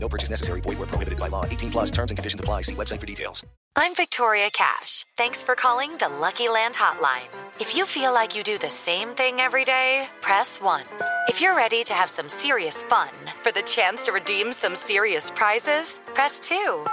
[0.00, 0.60] No purchase necessary.
[0.60, 1.44] Void where prohibited by law.
[1.44, 2.62] 18 plus terms and conditions apply.
[2.62, 3.44] See website for details.
[3.76, 5.06] I'm Victoria Cash.
[5.16, 7.28] Thanks for calling the Lucky Land Hotline.
[7.60, 10.82] If you feel like you do the same thing every day, press 1.
[11.28, 13.10] If you're ready to have some serious fun
[13.42, 16.86] for the chance to redeem some serious prizes, press 2.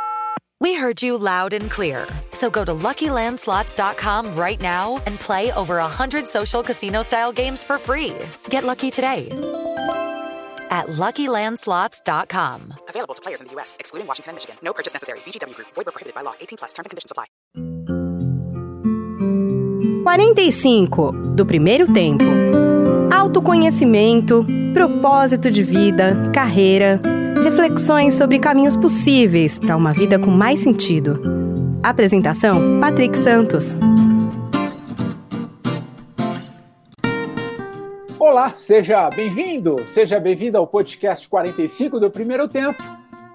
[0.59, 2.07] We heard you loud and clear.
[2.33, 8.13] So go to LuckyLandSlots.com right now and play over 100 social casino-style games for free.
[8.49, 9.29] Get lucky today
[10.69, 12.73] at LuckyLandSlots.com.
[12.89, 14.55] Available to players in the U.S., excluding Washington and Michigan.
[14.61, 15.19] No purchase necessary.
[15.19, 15.67] VGW Group.
[15.73, 16.33] Void where prohibited by law.
[16.39, 16.73] 18 plus.
[16.73, 17.25] Terms and conditions apply.
[20.05, 22.25] 45 do primeiro tempo.
[23.11, 27.01] Autoconhecimento, propósito de vida, carreira,
[27.43, 31.19] reflexões sobre caminhos possíveis para uma vida com mais sentido.
[31.81, 33.75] Apresentação: Patrick Santos.
[38.35, 42.83] Olá, seja bem-vindo, seja bem-vindo ao podcast 45 do Primeiro Tempo.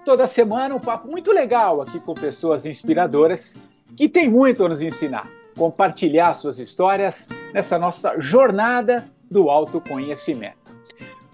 [0.05, 3.59] Toda semana um papo muito legal aqui com pessoas inspiradoras
[3.97, 5.27] que têm muito a nos ensinar.
[5.56, 10.77] Compartilhar suas histórias nessa nossa jornada do autoconhecimento.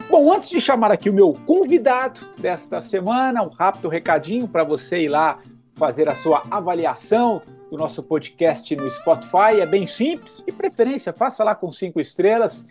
[0.09, 4.98] Bom, antes de chamar aqui o meu convidado desta semana, um rápido recadinho para você
[4.98, 5.41] ir lá
[5.75, 9.61] fazer a sua avaliação do nosso podcast no Spotify.
[9.61, 12.64] É bem simples, de preferência, faça lá com cinco estrelas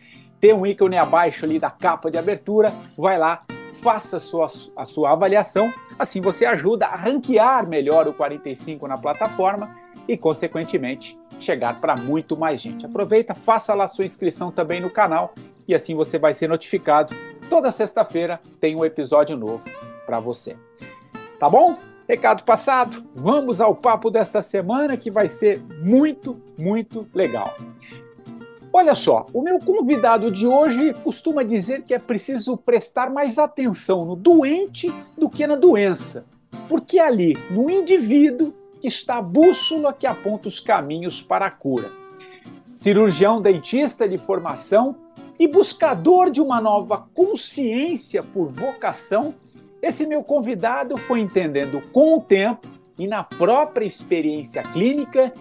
[0.46, 3.44] tem um ícone abaixo ali da capa de abertura, vai lá,
[3.82, 8.96] faça a sua, a sua avaliação, assim você ajuda a ranquear melhor o 45 na
[8.96, 9.76] plataforma
[10.08, 12.86] e, consequentemente, chegar para muito mais gente.
[12.86, 15.34] Aproveita, faça lá sua inscrição também no canal
[15.68, 17.16] e assim você vai ser notificado.
[17.50, 19.68] Toda sexta-feira tem um episódio novo
[20.06, 20.56] para você.
[21.40, 21.76] Tá bom?
[22.08, 27.52] Recado passado, vamos ao papo desta semana que vai ser muito, muito legal.
[28.78, 34.04] Olha só, o meu convidado de hoje costuma dizer que é preciso prestar mais atenção
[34.04, 36.26] no doente do que na doença,
[36.68, 41.52] porque é ali, no indivíduo, que está a bússola que aponta os caminhos para a
[41.52, 41.90] cura.
[42.76, 44.98] Cirurgião dentista de formação
[45.40, 49.36] e buscador de uma nova consciência por vocação,
[49.82, 52.68] esse meu convidado foi entendendo com o tempo
[53.00, 55.32] e na própria experiência clínica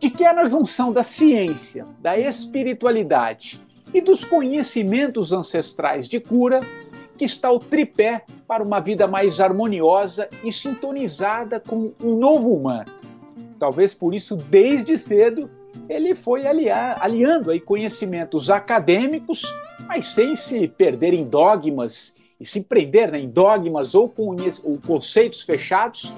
[0.00, 3.60] de que é na junção da ciência, da espiritualidade
[3.94, 6.60] e dos conhecimentos ancestrais de cura
[7.16, 12.92] que está o tripé para uma vida mais harmoniosa e sintonizada com um novo humano.
[13.58, 15.50] Talvez por isso, desde cedo,
[15.88, 19.42] ele foi aliar, aliando aí conhecimentos acadêmicos,
[19.86, 24.12] mas sem se perder em dogmas e se prender né, em dogmas ou
[24.64, 26.12] ou conceitos fechados,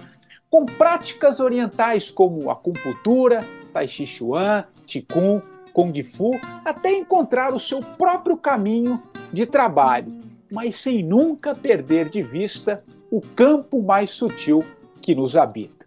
[0.51, 3.41] com práticas orientais como acupuntura,
[3.73, 5.43] Tai Chi Chuan, Qigong,
[5.73, 6.33] Kung Fu,
[6.65, 9.03] até encontrar o seu próprio caminho
[9.33, 10.13] de trabalho,
[10.51, 14.65] mas sem nunca perder de vista o campo mais sutil
[15.01, 15.87] que nos habita.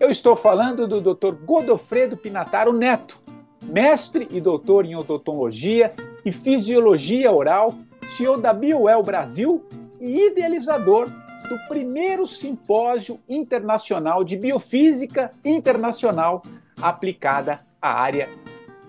[0.00, 1.34] Eu estou falando do Dr.
[1.44, 3.20] Godofredo Pinataro Neto,
[3.62, 5.92] mestre e doutor em odontologia
[6.24, 7.74] e fisiologia oral,
[8.06, 9.64] CEO da Bioel Brasil
[10.00, 11.10] e idealizador
[11.48, 16.42] do primeiro simpósio internacional de biofísica internacional
[16.80, 18.28] aplicada à área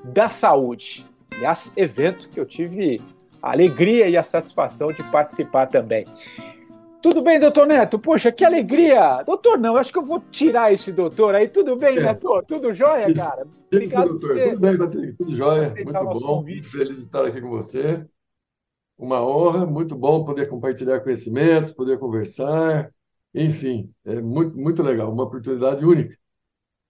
[0.04, 1.06] da saúde.
[1.36, 3.02] Aliás, evento que eu tive
[3.42, 6.06] a alegria e a satisfação de participar também.
[7.02, 7.98] Tudo bem, doutor Neto?
[7.98, 9.24] Poxa, que alegria!
[9.24, 11.48] Doutor, não, acho que eu vou tirar esse doutor aí.
[11.48, 12.02] Tudo bem, é.
[12.02, 12.44] Neto?
[12.46, 13.48] Tudo jóia, cara?
[13.72, 14.28] Obrigado doutor.
[14.28, 15.14] Você, Tudo bem, Patrick?
[15.14, 15.74] Tudo jóia.
[15.76, 16.20] Muito bom.
[16.20, 16.68] Convite.
[16.68, 18.06] Feliz de estar aqui com você.
[18.98, 22.92] Uma honra, muito bom poder compartilhar conhecimentos, poder conversar.
[23.34, 26.18] Enfim, é muito, muito legal, uma oportunidade única.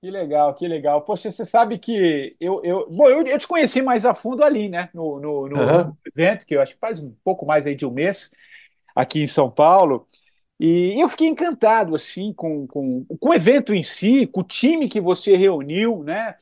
[0.01, 1.01] Que legal, que legal.
[1.01, 4.69] Poxa, você sabe que eu, eu, bom, eu, eu te conheci mais a fundo ali,
[4.69, 4.89] né?
[4.93, 5.93] No, no, no uhum.
[6.05, 8.31] evento, que eu acho que faz um pouco mais aí de um mês,
[8.95, 10.07] aqui em São Paulo.
[10.57, 14.87] E eu fiquei encantado, assim, com, com, com o evento em si, com o time
[14.87, 16.35] que você reuniu, né?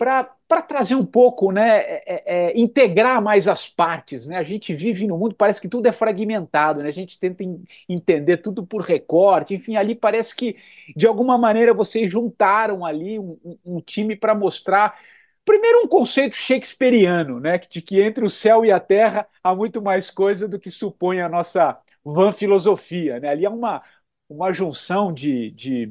[0.00, 4.38] Para trazer um pouco, né, é, é, é, integrar mais as partes, né?
[4.38, 6.88] A gente vive no mundo, parece que tudo é fragmentado, né?
[6.88, 7.44] A gente tenta
[7.86, 10.56] entender tudo por recorte, enfim, ali parece que
[10.96, 14.98] de alguma maneira vocês juntaram ali um, um time para mostrar
[15.44, 19.82] primeiro um conceito shakespeariano, né, de que entre o céu e a terra há muito
[19.82, 23.28] mais coisa do que supõe a nossa van filosofia, né?
[23.28, 23.82] Ali é uma
[24.28, 25.90] uma junção de, de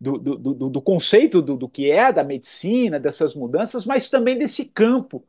[0.00, 4.38] do, do, do, do conceito do, do que é da medicina, dessas mudanças, mas também
[4.38, 5.24] desse campo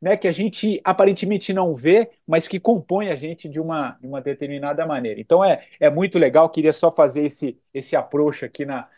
[0.00, 4.06] né, que a gente aparentemente não vê, mas que compõe a gente de uma, de
[4.06, 5.20] uma determinada maneira.
[5.20, 8.88] Então é, é muito legal, queria só fazer esse, esse approach aqui na,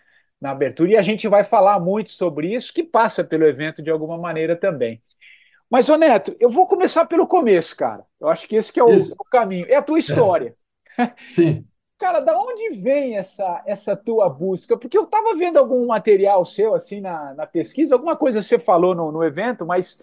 [0.41, 3.91] na abertura, e a gente vai falar muito sobre isso, que passa pelo evento de
[3.91, 5.03] alguma maneira também.
[5.69, 8.05] Mas, ô Neto, eu vou começar pelo começo, cara.
[8.21, 9.67] Eu acho que esse que é o, o caminho.
[9.69, 10.55] É a tua história.
[10.97, 11.11] É.
[11.35, 11.67] Sim.
[12.05, 14.77] Cara, da onde vem essa, essa tua busca?
[14.77, 18.95] Porque eu estava vendo algum material seu, assim, na, na pesquisa, alguma coisa você falou
[18.95, 19.99] no, no evento, mas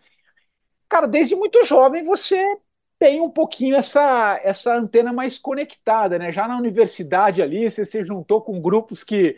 [0.90, 2.58] cara, desde muito jovem você
[3.00, 6.32] tem um pouquinho essa, essa antena mais conectada, né?
[6.32, 9.38] Já na universidade ali, você se juntou com grupos que,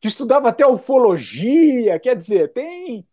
[0.00, 3.06] que estudavam até ufologia, quer dizer, tem,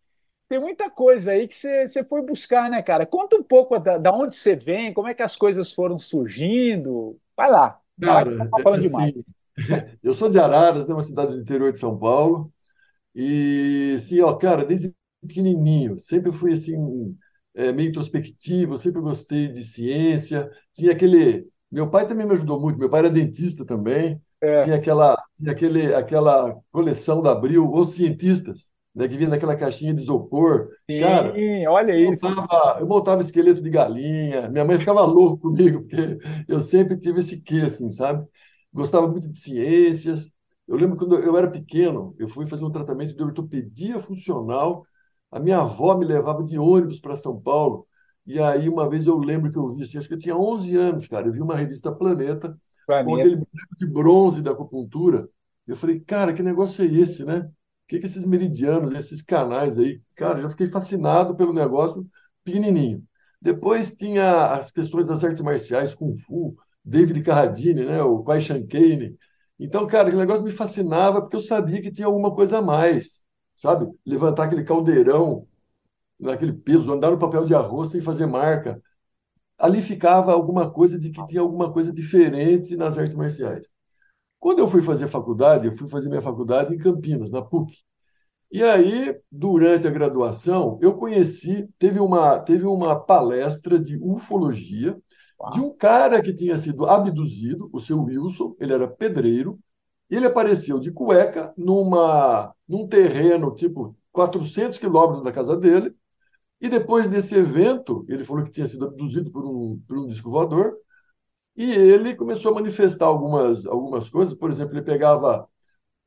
[0.48, 3.06] tem muita coisa aí que você, você foi buscar, né, cara?
[3.06, 7.20] Conta um pouco da, da onde você vem, como é que as coisas foram surgindo.
[7.36, 7.80] Vai lá.
[8.00, 9.14] Cara, vai, tá falando assim, demais.
[10.02, 12.52] Eu sou de Araras, né, uma cidade do interior de São Paulo,
[13.14, 14.94] e sim, ó, cara, desde
[15.26, 17.16] pequenininho, sempre fui assim
[17.54, 20.50] é, meio introspectivo, sempre gostei de ciência.
[20.74, 21.48] Tinha aquele.
[21.70, 24.20] Meu pai também me ajudou muito, meu pai era dentista também.
[24.40, 24.58] É.
[24.60, 29.94] Tinha, aquela, tinha aquele, aquela coleção da Abril, Os Cientistas, né, que vinha naquela caixinha
[29.94, 30.70] de isopor.
[30.88, 31.34] Sim, Cara,
[31.68, 32.26] olha eu isso.
[32.26, 37.20] Montava, eu montava esqueleto de galinha, minha mãe ficava louca comigo, porque eu sempre tive
[37.20, 38.26] esse quê, assim, sabe?
[38.72, 40.32] Gostava muito de ciências.
[40.66, 44.84] Eu lembro quando eu era pequeno, eu fui fazer um tratamento de ortopedia funcional
[45.30, 47.86] a minha avó me levava de ônibus para São Paulo.
[48.26, 50.76] E aí, uma vez eu lembro que eu vi, assim, acho que eu tinha 11
[50.76, 51.26] anos, cara.
[51.26, 53.04] Eu vi uma revista Planeta, Planeta.
[53.04, 55.28] com aquele boneco de bronze da acupuntura.
[55.66, 57.48] Eu falei, cara, que negócio é esse, né?
[57.86, 60.00] O que, que esses meridianos, esses canais aí?
[60.16, 62.06] Cara, eu fiquei fascinado pelo negócio
[62.44, 63.04] pequenininho.
[63.40, 68.02] Depois tinha as questões das artes marciais, Kung Fu, David Carradine, né?
[68.02, 68.62] o Kwai Shan
[69.58, 73.24] Então, cara, aquele negócio me fascinava porque eu sabia que tinha alguma coisa a mais
[73.54, 73.90] sabe?
[74.04, 75.46] Levantar aquele caldeirão
[76.20, 78.82] naquele peso, andar no papel de arroz sem fazer marca.
[79.58, 83.66] Ali ficava alguma coisa de que tinha alguma coisa diferente nas artes marciais.
[84.38, 87.78] Quando eu fui fazer faculdade, eu fui fazer minha faculdade em Campinas, na PUC.
[88.50, 94.96] E aí, durante a graduação, eu conheci, teve uma, teve uma palestra de ufologia
[95.52, 99.58] de um cara que tinha sido abduzido, o seu Wilson, ele era pedreiro,
[100.10, 105.94] e ele apareceu de cueca numa, num terreno tipo 400 quilômetros da casa dele.
[106.60, 110.30] E depois desse evento, ele falou que tinha sido abduzido por um, por um disco
[110.30, 110.74] voador.
[111.56, 114.34] E ele começou a manifestar algumas, algumas coisas.
[114.34, 115.48] Por exemplo, ele pegava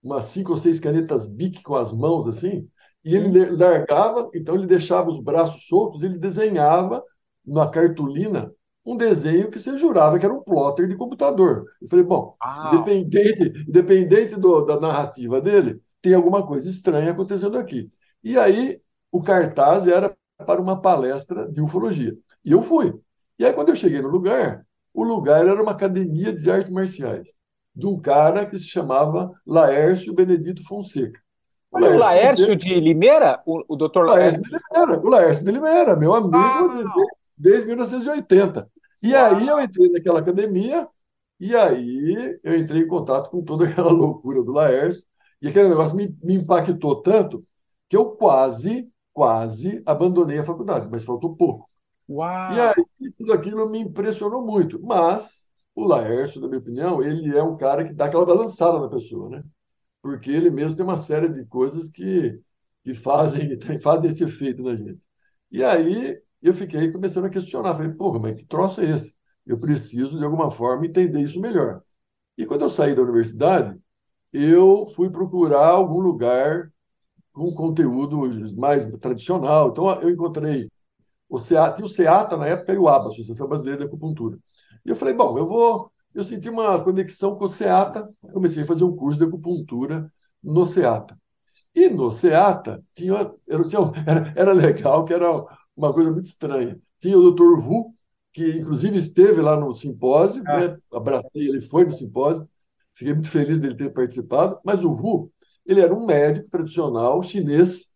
[0.01, 2.68] umas cinco ou seis canetas Bic com as mãos assim,
[3.04, 7.04] e ele largava, então ele deixava os braços soltos, ele desenhava
[7.46, 8.51] na cartolina
[8.86, 11.66] um desenho que você jurava que era um plotter de computador.
[11.81, 12.72] Eu falei, bom, ah.
[12.74, 17.92] independente, independente do, da narrativa dele, tem alguma coisa estranha acontecendo aqui.
[18.24, 18.81] E aí
[19.12, 22.18] o cartaz era para uma palestra de ufologia.
[22.44, 22.94] E eu fui.
[23.38, 27.33] E aí, quando eu cheguei no lugar, o lugar era uma academia de artes marciais,
[27.75, 31.19] de um cara que se chamava Laércio Benedito Fonseca.
[31.71, 33.41] O Laércio, Fonseca, de Limeira?
[33.45, 36.83] O, o doutor Laércio de Limeira, o Laércio de Limeira, meu amigo ah.
[37.38, 38.68] desde 1980.
[39.01, 39.25] E Uau.
[39.25, 40.88] aí eu entrei naquela academia,
[41.39, 45.03] e aí eu entrei em contato com toda aquela loucura do Laércio,
[45.42, 47.45] e aquele negócio me, me impactou tanto
[47.88, 51.69] que eu quase, quase abandonei a faculdade, mas faltou pouco.
[52.09, 52.30] Uau.
[52.47, 52.73] E aí
[53.18, 54.81] tudo aquilo me impressionou muito.
[54.81, 58.89] Mas o Laércio, na minha opinião, ele é um cara que dá aquela balançada na
[58.89, 59.44] pessoa, né?
[60.01, 62.42] Porque ele mesmo tem uma série de coisas que,
[62.83, 65.06] que fazem, fazem esse efeito na gente.
[65.51, 67.75] E aí eu fiquei começando a questionar.
[67.75, 69.16] Falei, porra, mas que troço é esse?
[69.45, 71.81] Eu preciso, de alguma forma, entender isso melhor.
[72.37, 73.78] E quando eu saí da universidade,
[74.33, 76.71] eu fui procurar algum lugar
[77.33, 78.21] com conteúdo
[78.57, 79.69] mais tradicional.
[79.69, 80.69] Então, eu encontrei
[81.30, 84.38] o tinha o SEATA na época e o ABA, Associação Brasileira de Acupuntura.
[84.83, 85.92] E eu falei, bom, eu vou.
[86.14, 90.12] Eu senti uma conexão com o SEATA, comecei a fazer um curso de acupuntura
[90.44, 91.18] no SEATA.
[91.76, 95.30] E no SEATA tinha, era, tinha, era, era legal que era
[95.78, 96.80] uma coisa muito estranha.
[97.00, 97.90] Tinha o doutor Vu,
[98.33, 100.59] que inclusive esteve lá no simpósio, ah.
[100.59, 100.78] né?
[100.92, 102.48] abracei, ele foi no simpósio,
[102.94, 105.31] fiquei muito feliz dele ter participado, mas o Vu,
[105.66, 107.94] ele era um médico tradicional chinês,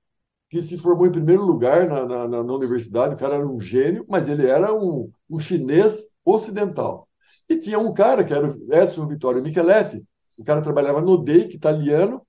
[0.54, 4.06] que se formou em primeiro lugar na, na, na universidade, o cara era um gênio,
[4.08, 7.10] mas ele era um, um chinês ocidental.
[7.50, 10.06] E tinha um cara, que era o Edson Vittorio Micheletti,
[10.38, 12.22] o cara trabalhava no DEIC italiano,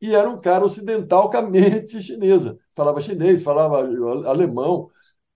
[0.00, 2.58] e era um cara ocidental com a mente chinesa.
[2.74, 3.80] Falava chinês, falava
[4.26, 4.88] alemão.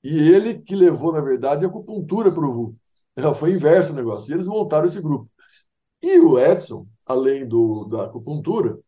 [0.02, 2.76] E ele que levou, na verdade, a acupuntura para o VU.
[3.36, 4.30] Foi inverso o negócio.
[4.30, 5.30] E eles montaram esse grupo.
[6.02, 8.78] E o Edson, além do, da acupuntura,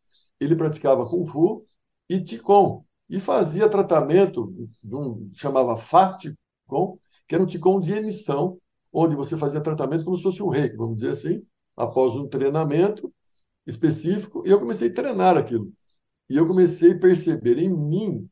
[0.41, 1.63] ele praticava Kung Fu
[2.09, 2.83] e Qigong,
[3.13, 8.59] e fazia tratamento um chamava Fa Qigong, que era um Qigong de emissão,
[8.91, 13.13] onde você fazia tratamento como se fosse um reiki, vamos dizer assim, após um treinamento
[13.67, 15.71] específico, e eu comecei a treinar aquilo.
[16.27, 18.27] E eu comecei a perceber em mim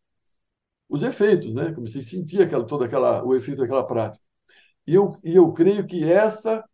[0.88, 1.72] os efeitos, né?
[1.74, 4.24] Comecei a sentir aquela, toda aquela, o efeito daquela prática.
[4.86, 6.64] E eu, e eu creio que essa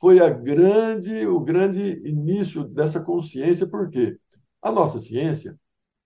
[0.00, 4.18] foi a grande, o grande início dessa consciência, porque
[4.60, 5.56] a nossa ciência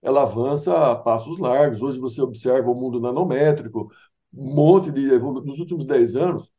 [0.02, 1.82] ela avança a passos largos.
[1.82, 3.90] Hoje você observa o mundo nanométrico,
[4.32, 6.50] um monte de nos últimos 10 anos,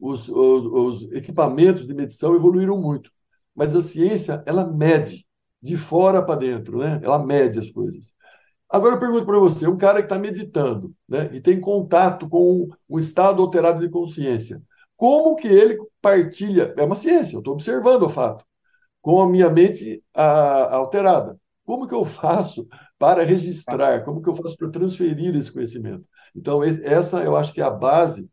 [0.00, 0.64] os, os,
[1.04, 3.10] os, equipamentos de medição evoluíram muito,
[3.54, 5.26] mas a ciência ela mede
[5.60, 7.00] de fora para dentro, né?
[7.02, 8.14] Ela mede as coisas.
[8.70, 12.68] Agora eu pergunto para você, um cara que está meditando, né, e tem contato com
[12.88, 14.62] um estado alterado de consciência,
[14.96, 16.74] como que ele partilha?
[16.76, 18.44] É uma ciência, eu estou observando o fato,
[19.00, 21.38] com a minha mente a, alterada.
[21.68, 22.66] Como que eu faço
[22.98, 24.02] para registrar?
[24.02, 26.02] Como que eu faço para transferir esse conhecimento?
[26.34, 28.26] Então, essa eu acho que é a base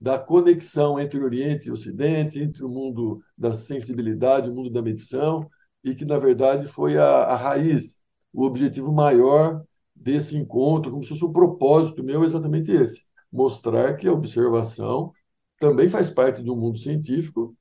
[0.00, 4.68] da conexão entre o Oriente e o Ocidente, entre o mundo da sensibilidade, o mundo
[4.68, 5.48] da medição,
[5.84, 8.00] e que, na verdade, foi a, a raiz,
[8.32, 9.62] o objetivo maior
[9.94, 15.12] desse encontro, como se fosse um propósito meu, exatamente esse: mostrar que a observação
[15.60, 17.56] também faz parte de um mundo científico,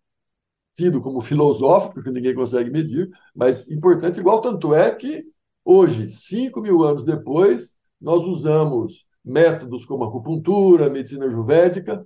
[0.76, 4.42] tido como filosófico, porque ninguém consegue medir, mas importante igual.
[4.42, 5.24] Tanto é que
[5.64, 12.06] hoje, cinco mil anos depois, nós usamos métodos como acupuntura, medicina ayurvédica,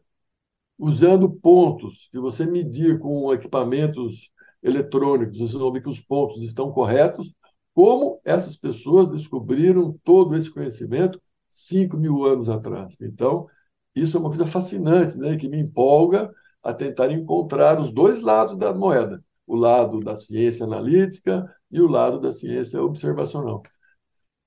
[0.78, 4.30] usando pontos que você medir com equipamentos
[4.62, 7.34] eletrônicos, você vai ver que os pontos estão corretos,
[7.74, 13.00] como essas pessoas descobriram todo esse conhecimento cinco mil anos atrás.
[13.02, 13.48] Então,
[13.94, 16.32] isso é uma coisa fascinante, né, que me empolga
[16.66, 21.88] a tentar encontrar os dois lados da moeda, o lado da ciência analítica e o
[21.88, 23.62] lado da ciência observacional.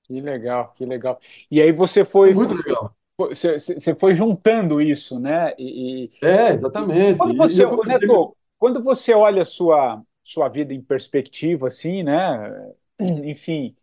[0.03, 1.17] Que legal, que legal.
[1.49, 2.33] E aí você foi.
[2.33, 2.93] Muito legal.
[3.17, 5.53] Você, você foi juntando isso, né?
[5.57, 7.17] E, é, exatamente.
[7.17, 12.73] Quando você, e Neto, quando você olha a sua, sua vida em perspectiva, assim, né?
[12.99, 13.75] Enfim,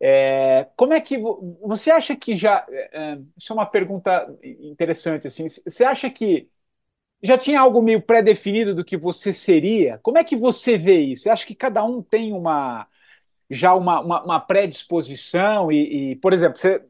[0.00, 1.16] é, como é que
[1.60, 2.64] você acha que já?
[2.68, 5.48] É, é, isso é uma pergunta interessante, assim.
[5.48, 6.48] Você acha que
[7.22, 9.98] já tinha algo meio pré-definido do que você seria?
[10.02, 11.22] Como é que você vê isso?
[11.22, 12.86] Você acha que cada um tem uma
[13.50, 16.82] já uma, uma, uma predisposição e, e, por exemplo, você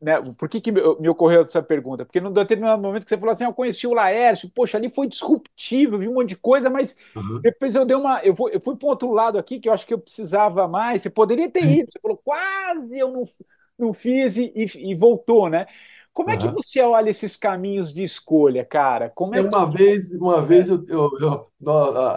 [0.00, 2.04] né, por que, que me ocorreu essa pergunta?
[2.04, 5.08] Porque num determinado momento que você falou assim, eu conheci o Laércio, poxa, ali foi
[5.08, 7.40] disruptivo, vi um monte de coisa, mas uhum.
[7.40, 8.20] depois eu dei uma.
[8.22, 10.68] Eu, vou, eu fui para um outro lado aqui que eu acho que eu precisava
[10.68, 11.02] mais.
[11.02, 13.24] Você poderia ter ido, você falou, quase eu não,
[13.76, 15.66] não fiz e, e, e voltou, né?
[16.18, 19.08] Como é que você olha esses caminhos de escolha, cara?
[19.08, 19.78] Como é, é uma que...
[19.78, 21.52] vez, uma vez eu, eu, eu,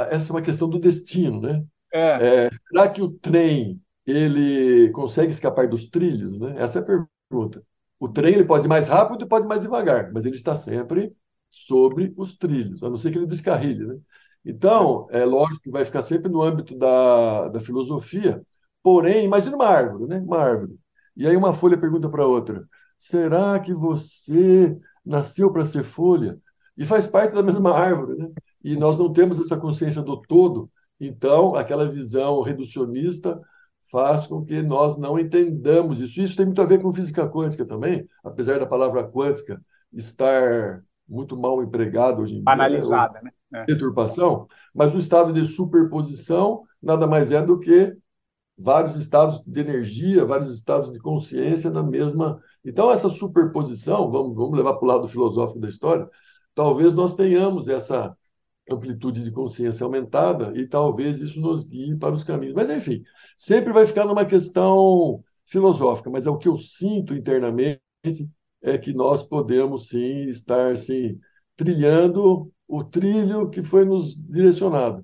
[0.10, 1.64] essa é uma questão do destino, né?
[1.94, 2.46] É.
[2.46, 6.56] É, será que o trem ele consegue escapar dos trilhos, né?
[6.58, 6.86] Essa é a
[7.30, 7.64] pergunta.
[8.00, 10.56] O trem ele pode ir mais rápido e pode ir mais devagar, mas ele está
[10.56, 11.14] sempre
[11.52, 13.86] sobre os trilhos, a não ser que ele descarrilhe.
[13.86, 14.00] Né?
[14.44, 18.42] Então, é lógico que vai ficar sempre no âmbito da, da filosofia,
[18.82, 20.18] porém, imagina uma árvore, né?
[20.26, 20.76] uma árvore.
[21.16, 22.68] E aí uma folha pergunta para outra,
[23.02, 26.38] será que você nasceu para ser folha?
[26.78, 28.30] E faz parte da mesma árvore, né?
[28.64, 33.42] E nós não temos essa consciência do todo, então aquela visão reducionista
[33.92, 36.22] faz com que nós não entendamos isso.
[36.22, 39.60] Isso tem muito a ver com física quântica também, apesar da palavra quântica
[39.92, 43.22] estar muito mal empregada hoje em Banalizada, dia.
[43.22, 43.64] Banalizada, né?
[43.64, 43.66] É.
[43.66, 44.48] Deturpação.
[44.74, 47.98] Mas o estado de superposição nada mais é do que
[48.58, 52.40] vários estados de energia, vários estados de consciência na mesma.
[52.64, 56.08] Então, essa superposição, vamos, vamos levar para o lado filosófico da história,
[56.54, 58.16] talvez nós tenhamos essa
[58.70, 62.56] amplitude de consciência aumentada e talvez isso nos guie para os caminhos.
[62.56, 63.04] Mas, enfim,
[63.36, 67.82] sempre vai ficar numa questão filosófica, mas é o que eu sinto internamente
[68.62, 71.20] é que nós podemos sim estar sim,
[71.56, 75.04] trilhando o trilho que foi nos direcionado.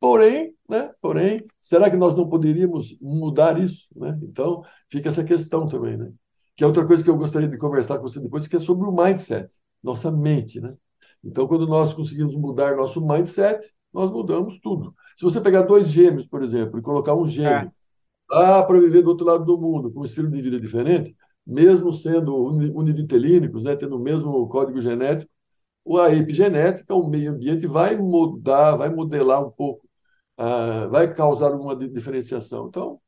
[0.00, 3.86] Porém, né, porém, será que nós não poderíamos mudar isso?
[3.94, 4.18] Né?
[4.22, 5.96] Então, fica essa questão também.
[5.96, 6.12] Né?
[6.56, 8.86] Que é outra coisa que eu gostaria de conversar com você depois, que é sobre
[8.86, 9.48] o mindset,
[9.82, 10.60] nossa mente.
[10.60, 10.74] Né?
[11.24, 14.94] Então, quando nós conseguimos mudar nosso mindset, nós mudamos tudo.
[15.16, 17.72] Se você pegar dois gêmeos, por exemplo, e colocar um gêmeo
[18.30, 18.34] é.
[18.34, 21.14] lá para viver do outro lado do mundo, com um estilo de vida diferente,
[21.46, 22.34] mesmo sendo
[22.74, 25.30] univitelínicos, né, tendo o mesmo código genético,
[26.00, 29.86] a epigenética, o meio ambiente vai mudar, vai modelar um pouco,
[30.38, 32.68] uh, vai causar alguma diferenciação.
[32.68, 33.00] Então,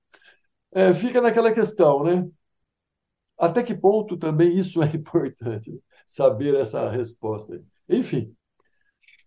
[0.73, 2.29] é, fica naquela questão, né?
[3.39, 5.73] Até que ponto também isso é importante,
[6.07, 7.61] saber essa resposta.
[7.89, 8.35] Enfim,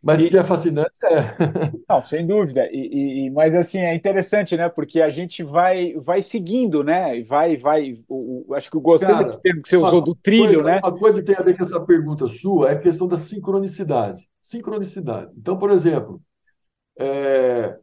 [0.02, 0.30] Mas e...
[0.30, 1.36] que é fascinante, é.
[1.90, 2.68] Não, sem dúvida.
[2.72, 4.70] E, e, mas assim, é interessante, né?
[4.70, 7.22] Porque a gente vai, vai seguindo, né?
[7.24, 7.94] Vai, vai.
[8.08, 10.64] O, o, acho que eu gostei Cara, desse termo que você usou do trilho, coisa,
[10.64, 10.80] né?
[10.84, 14.28] Uma coisa que tem a ver com essa pergunta sua é a questão da sincronicidade.
[14.42, 15.32] Sincronicidade.
[15.38, 16.22] Então, por exemplo,
[17.00, 17.78] é,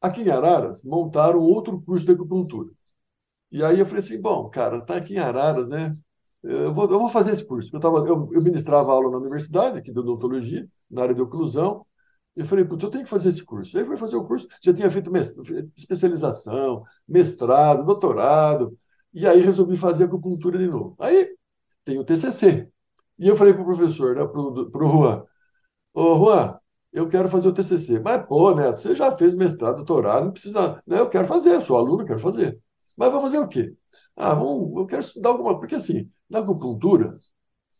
[0.00, 2.70] aqui em Araras montaram outro curso de acupuntura.
[3.50, 5.96] E aí eu falei assim, bom, cara, tá aqui em Araras, né?
[6.42, 7.74] Eu vou, eu vou fazer esse curso.
[7.74, 11.84] Eu, tava, eu, eu ministrava aula na universidade, aqui de odontologia, na área de oclusão.
[12.36, 13.76] Eu falei, puta, eu tenho que fazer esse curso.
[13.76, 15.10] Aí fui fazer o curso, já tinha feito
[15.76, 18.78] especialização, mestrado, doutorado,
[19.12, 20.94] e aí resolvi fazer acupuntura de novo.
[21.00, 21.34] Aí
[21.84, 22.68] tem o TCC.
[23.18, 25.24] E eu falei para o professor, né, para o Juan,
[25.94, 26.58] ô Juan,
[26.92, 28.00] eu quero fazer o TCC.
[28.00, 30.82] Mas, pô, Neto, você já fez mestrado, doutorado, não precisa.
[30.86, 32.58] Né, eu quero fazer, sou aluno, quero fazer.
[32.98, 33.76] Mas vou fazer o quê?
[34.16, 37.12] Ah, vamos, eu quero estudar alguma Porque, assim, na acupuntura,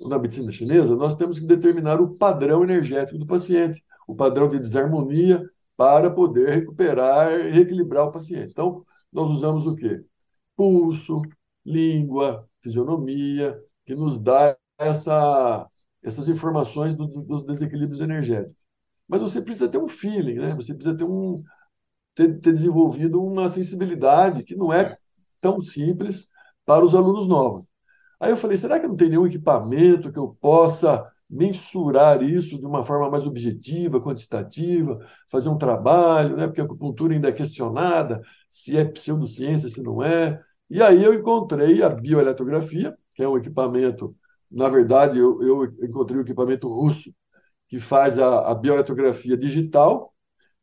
[0.01, 4.59] na medicina chinesa, nós temos que determinar o padrão energético do paciente, o padrão de
[4.61, 5.43] desarmonia
[5.77, 8.53] para poder recuperar e reequilibrar o paciente.
[8.53, 10.05] Então, nós usamos o quê?
[10.57, 11.23] Pulso,
[11.65, 15.67] língua, fisionomia, que nos dá essa,
[16.03, 18.57] essas informações do, dos desequilíbrios energéticos.
[19.09, 20.55] Mas você precisa ter um feeling, né?
[20.55, 21.43] Você precisa ter um
[22.15, 24.99] ter, ter desenvolvido uma sensibilidade que não é
[25.41, 26.29] tão simples
[26.65, 27.65] para os alunos novos.
[28.21, 32.67] Aí eu falei, será que não tem nenhum equipamento que eu possa mensurar isso de
[32.67, 34.99] uma forma mais objetiva, quantitativa,
[35.31, 36.47] fazer um trabalho, né?
[36.47, 40.41] porque a acupuntura ainda é questionada, se é pseudociência, se não é.
[40.71, 44.17] E aí eu encontrei a bioeletrografia, que é um equipamento,
[44.51, 47.13] na verdade, eu, eu encontrei um equipamento russo
[47.69, 50.15] que faz a, a bioeletrografia digital,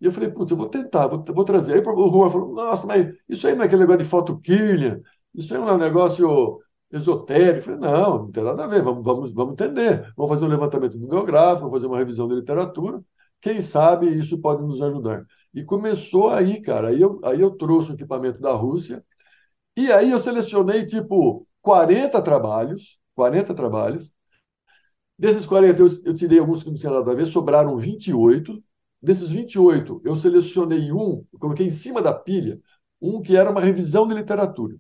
[0.06, 1.74] e eu falei, putz, eu vou tentar, vou, vou trazer.
[1.74, 5.02] Aí o Juan falou, nossa, mas isso aí não é aquele negócio de foto Kirlian,
[5.34, 6.60] isso aí não é um negócio
[6.92, 7.72] esotérico.
[7.72, 10.14] Eu falei, não, não tem nada a ver, vamos, vamos, vamos entender.
[10.16, 13.04] Vamos fazer um levantamento bibliográfico, vamos fazer uma revisão da literatura.
[13.42, 15.26] Quem sabe isso pode nos ajudar.
[15.54, 16.90] E começou aí, cara.
[16.90, 19.04] Aí eu, aí eu trouxe o equipamento da Rússia,
[19.78, 24.14] e aí eu selecionei, tipo, 40 trabalhos, 40 trabalhos.
[25.18, 28.62] Desses 40, eu, eu tirei alguns que não tinham nada a ver, sobraram 28.
[29.06, 32.60] Desses 28, eu selecionei um, coloquei em cima da pilha,
[33.00, 34.78] um que era uma revisão de literatura.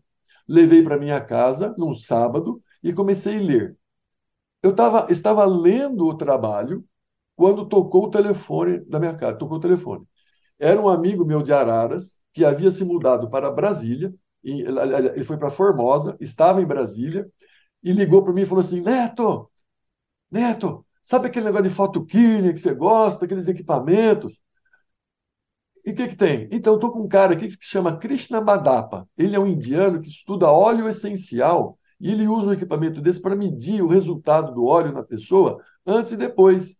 [0.48, 3.78] Levei para minha casa num sábado e comecei a ler.
[4.64, 6.84] Eu tava, estava lendo o trabalho
[7.36, 9.38] quando tocou o telefone da minha casa.
[9.38, 10.08] Tocou o telefone.
[10.58, 14.12] Era um amigo meu de Araras que havia se mudado para Brasília.
[14.44, 17.30] Ele foi para Formosa, estava em Brasília
[17.84, 19.52] e ligou para mim e falou assim: Neto,
[20.32, 24.42] Neto, Sabe aquele negócio de foto que você gosta, aqueles equipamentos?
[25.86, 26.50] E o que, que tem?
[26.52, 29.08] Então, estou com um cara aqui que se chama Krishna Madapa.
[29.16, 33.36] Ele é um indiano que estuda óleo essencial e ele usa um equipamento desse para
[33.36, 36.80] medir o resultado do óleo na pessoa antes e depois.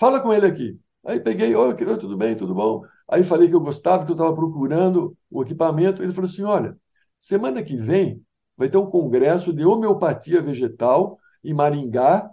[0.00, 0.76] Fala com ele aqui.
[1.06, 2.82] Aí peguei, oi, tudo bem, tudo bom?
[3.08, 6.02] Aí falei que eu gostava, que eu estava procurando o equipamento.
[6.02, 6.76] Ele falou assim: olha,
[7.20, 8.20] semana que vem
[8.56, 12.28] vai ter um congresso de homeopatia vegetal em Maringá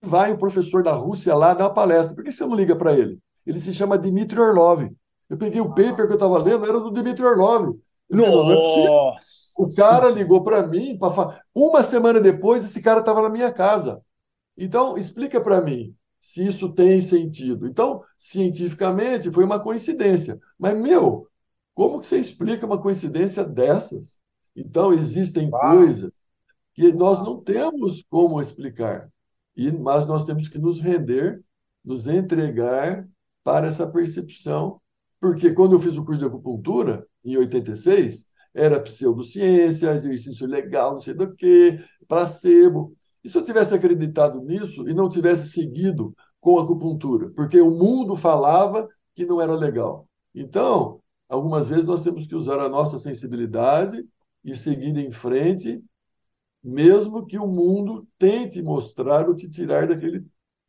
[0.00, 2.14] vai o professor da Rússia lá dar uma palestra.
[2.14, 3.18] Por que você não liga para ele?
[3.46, 4.88] Ele se chama Dmitry Orlov.
[5.28, 7.78] Eu peguei o paper que eu estava lendo, era do Dmitry Orlov.
[8.10, 9.54] Nossa!
[9.58, 11.42] o cara ligou para mim, pra...
[11.54, 14.00] uma semana depois, esse cara estava na minha casa.
[14.56, 17.66] Então, explica para mim se isso tem sentido.
[17.66, 20.40] Então, cientificamente, foi uma coincidência.
[20.58, 21.28] Mas, meu,
[21.74, 24.20] como que você explica uma coincidência dessas?
[24.56, 26.10] Então, existem coisas
[26.74, 29.10] que nós não temos como explicar.
[29.58, 31.42] E, mas nós temos que nos render,
[31.84, 33.06] nos entregar
[33.42, 34.80] para essa percepção,
[35.20, 41.00] porque quando eu fiz o curso de acupuntura, em 86, era pseudociência, exercício legal, não
[41.00, 42.94] sei do que, placebo.
[43.24, 47.30] E se eu tivesse acreditado nisso e não tivesse seguido com a acupuntura?
[47.30, 50.08] Porque o mundo falava que não era legal.
[50.32, 54.06] Então, algumas vezes nós temos que usar a nossa sensibilidade
[54.44, 55.82] e seguir em frente
[56.68, 60.24] mesmo que o mundo tente mostrar ou te tirar daquele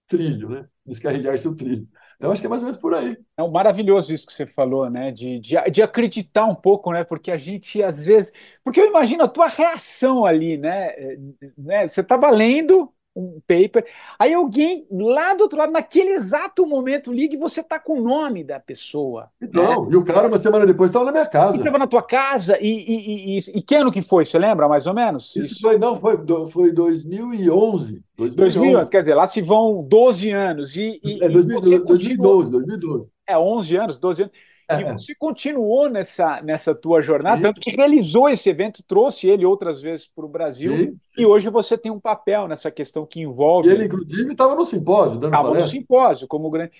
[0.07, 0.67] trilho, né?
[0.85, 1.87] descarrilhar seu trilho.
[2.19, 3.17] Eu acho que é mais ou menos por aí.
[3.37, 5.09] É um maravilhoso isso que você falou, né?
[5.09, 7.05] De, de, de, acreditar um pouco, né?
[7.05, 8.33] Porque a gente, às vezes.
[8.61, 10.87] Porque eu imagino a tua reação ali, né?
[10.89, 11.17] É,
[11.57, 11.87] né?
[11.87, 13.85] Você estava lendo, um paper.
[14.17, 18.03] Aí alguém lá do outro lado, naquele exato momento, liga e você tá com o
[18.03, 19.29] nome da pessoa.
[19.41, 19.89] Então, né?
[19.91, 21.57] e o cara, uma semana depois, estava na minha casa.
[21.57, 22.57] Estava na tua casa.
[22.61, 24.25] E, e, e, e, que ano que foi?
[24.25, 25.35] Você lembra, mais ou menos?
[25.35, 26.17] Isso, Isso foi, não, foi,
[26.49, 28.03] foi 2011.
[28.17, 28.35] 2011.
[28.35, 28.91] 2011.
[28.91, 30.77] Quer dizer, lá se vão 12 anos.
[30.77, 33.07] E, e, é, 2012, 2012, 2012.
[33.27, 34.33] É, 11 anos, 12 anos.
[34.69, 34.93] E é.
[34.93, 40.07] você continuou nessa, nessa tua jornada, tanto que realizou esse evento, trouxe ele outras vezes
[40.07, 40.99] para o Brasil, Sim.
[41.17, 43.67] e hoje você tem um papel nessa questão que envolve.
[43.67, 46.71] E ele, inclusive, estava no simpósio, dando Estava no simpósio, como grande.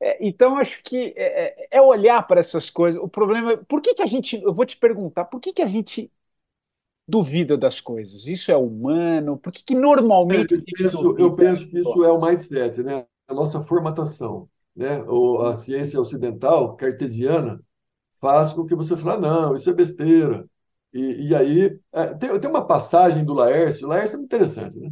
[0.00, 3.00] É, então, acho que é, é, é olhar para essas coisas.
[3.00, 5.62] O problema é, por que, que a gente, eu vou te perguntar, por que, que
[5.62, 6.10] a gente
[7.06, 8.26] duvida das coisas?
[8.26, 9.36] Isso é humano?
[9.36, 10.54] Por que, que normalmente.
[10.54, 13.04] Eu penso, eu penso que isso é o mindset, né?
[13.28, 14.48] a nossa formatação.
[14.76, 15.02] Né?
[15.48, 17.60] A ciência ocidental, cartesiana,
[18.20, 20.44] faz com que você fale, ah, não, isso é besteira.
[20.92, 24.78] E, e aí, é, tem, tem uma passagem do Laércio, o Laércio é muito interessante,
[24.78, 24.90] né?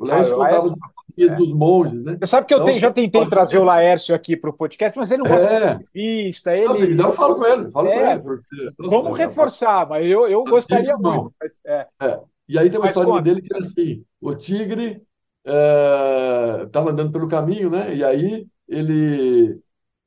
[0.00, 0.78] O Laércio ah, contava Laércio,
[1.18, 1.36] as é.
[1.36, 2.16] dos monges, né?
[2.20, 3.30] Você sabe que eu então, já tentei pode...
[3.30, 5.58] trazer o Laércio aqui para o podcast, mas ele não gosta é.
[5.58, 6.56] de entrevista.
[6.56, 6.66] Ele...
[6.66, 7.70] Não, se quiser, eu falo com ele.
[7.70, 8.72] Falo é, com ele porque...
[8.78, 11.32] Vamos reforçar, mas eu, eu gostaria muito.
[11.40, 11.86] Mas, é.
[12.00, 12.20] é.
[12.48, 13.22] E aí tem uma mas história conta.
[13.22, 15.02] dele que era assim: o tigre
[15.44, 17.94] estava é, andando pelo caminho, né?
[17.94, 19.62] E aí ele,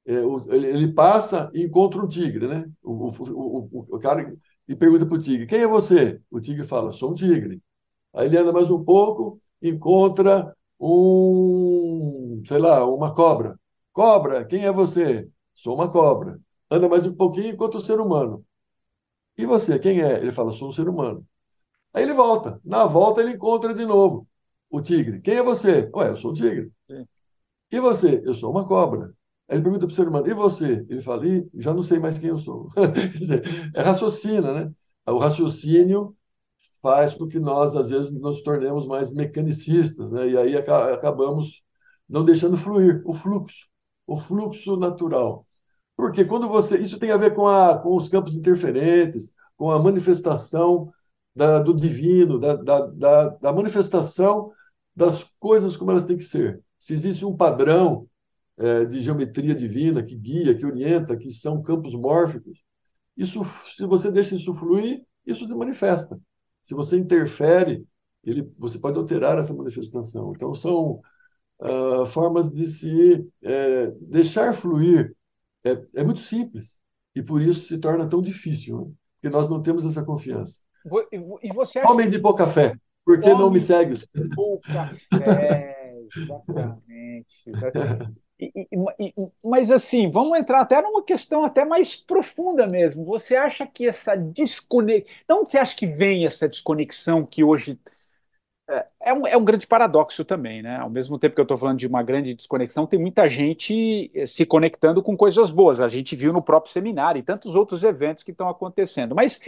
[0.05, 2.71] ele, ele, passa e encontra um tigre, né?
[2.83, 4.35] O, o, o, o cara
[4.67, 6.21] e pergunta para o tigre: Quem é você?
[6.31, 7.61] O tigre fala: Sou um tigre.
[8.13, 13.59] Aí ele anda mais um pouco, encontra um, sei lá, uma cobra.
[13.93, 15.29] Cobra, quem é você?
[15.55, 16.39] Sou uma cobra.
[16.71, 18.45] Anda mais um pouquinho, encontra um ser humano.
[19.37, 20.19] E você, quem é?
[20.19, 21.25] Ele fala: Sou um ser humano.
[21.93, 22.59] Aí ele volta.
[22.65, 24.27] Na volta ele encontra de novo
[24.69, 25.21] o tigre.
[25.21, 25.89] Quem é você?
[25.95, 26.71] Ué, eu sou o tigre.
[27.73, 28.21] E você?
[28.23, 29.11] Eu sou uma cobra.
[29.49, 30.85] Aí ele pergunta para o ser humano, e você?
[30.87, 32.67] Ele fala, Ih, já não sei mais quem eu sou.
[32.77, 34.71] Quer dizer, é raciocina, né?
[35.07, 36.15] O raciocínio
[36.83, 40.29] faz com que nós, às vezes, nos tornemos mais mecanicistas, né?
[40.29, 41.63] E aí acabamos
[42.07, 43.65] não deixando fluir o fluxo,
[44.05, 45.47] o fluxo natural.
[45.97, 46.77] Porque quando você.
[46.77, 50.91] Isso tem a ver com, a, com os campos interferentes, com a manifestação
[51.35, 54.51] da, do divino, da, da, da, da manifestação
[54.95, 56.62] das coisas como elas têm que ser.
[56.83, 58.09] Se existe um padrão
[58.57, 62.61] é, de geometria divina que guia, que orienta, que são campos mórficos.
[63.15, 63.41] Isso,
[63.73, 66.19] se você deixa isso fluir, isso se manifesta.
[66.61, 67.87] Se você interfere,
[68.21, 70.33] ele, você pode alterar essa manifestação.
[70.35, 70.99] Então, são
[71.61, 75.15] uh, formas de se é, deixar fluir.
[75.63, 76.81] É, é, muito simples.
[77.15, 78.91] E por isso se torna tão difícil, né?
[79.13, 80.59] porque nós não temos essa confiança.
[81.41, 81.89] E você acha...
[81.89, 83.97] Homem de pouca fé, por que Homem não me segue?
[84.35, 85.82] Pouca fé,
[86.15, 88.11] exatamente.
[89.43, 93.05] mas assim, vamos entrar até numa questão até mais profunda mesmo.
[93.05, 95.07] Você acha que essa desconexão.
[95.27, 97.79] De onde você acha que vem essa desconexão que hoje.
[98.69, 100.77] É, é, um, é um grande paradoxo também, né?
[100.77, 104.25] Ao mesmo tempo que eu estou falando de uma grande desconexão, tem muita gente eh,
[104.25, 105.81] se conectando com coisas boas.
[105.81, 109.13] A gente viu no próprio seminário e tantos outros eventos que estão acontecendo.
[109.15, 109.41] Mas,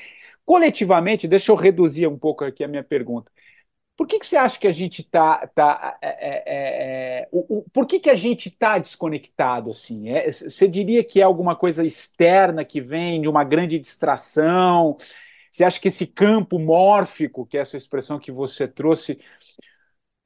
[0.46, 3.32] coletivamente, deixa eu reduzir um pouco aqui a minha pergunta.
[3.98, 5.48] Por que, que você acha que a gente está.
[5.48, 7.30] Tá, é, é, é, é
[7.72, 10.10] por que, que a gente está desconectado assim?
[10.10, 14.98] É, você diria que é alguma coisa externa que vem de uma grande distração?
[15.50, 19.18] Você acha que esse campo mórfico, que é essa expressão que você trouxe,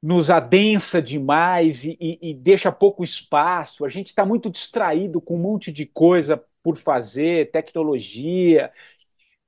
[0.02, 3.84] nos adensa demais e, e, e deixa pouco espaço?
[3.84, 8.72] A gente está muito distraído com um monte de coisa por fazer, tecnologia,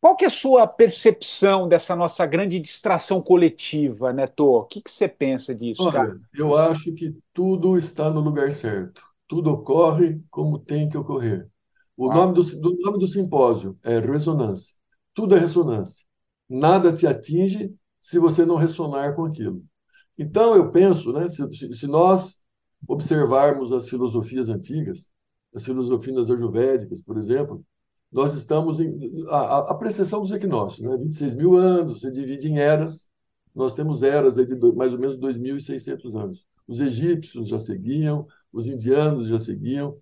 [0.03, 4.45] qual que é a sua percepção dessa nossa grande distração coletiva, Neto?
[4.45, 5.85] O que, que você pensa disso?
[5.85, 6.21] Olha, cara?
[6.35, 9.01] eu acho que tudo está no lugar certo.
[9.29, 11.49] Tudo ocorre como tem que ocorrer.
[11.97, 12.15] O ah.
[12.17, 14.75] nome do, do, nome do simpósio é ressonância.
[15.15, 16.05] Tudo é ressonância.
[16.49, 19.63] Nada te atinge se você não ressonar com aquilo.
[20.19, 22.43] Então, eu penso, né, se, se nós
[22.89, 25.13] observarmos as filosofias antigas,
[25.55, 27.65] as filosofias ayurvédicas, por exemplo,
[28.13, 28.99] nós estamos em
[29.29, 30.97] a, a precessão dos equinócios, né?
[30.97, 33.09] 26 mil anos, você divide em eras,
[33.55, 36.47] nós temos eras de mais ou menos 2.600 anos.
[36.67, 39.97] Os egípcios já seguiam, os indianos já seguiam,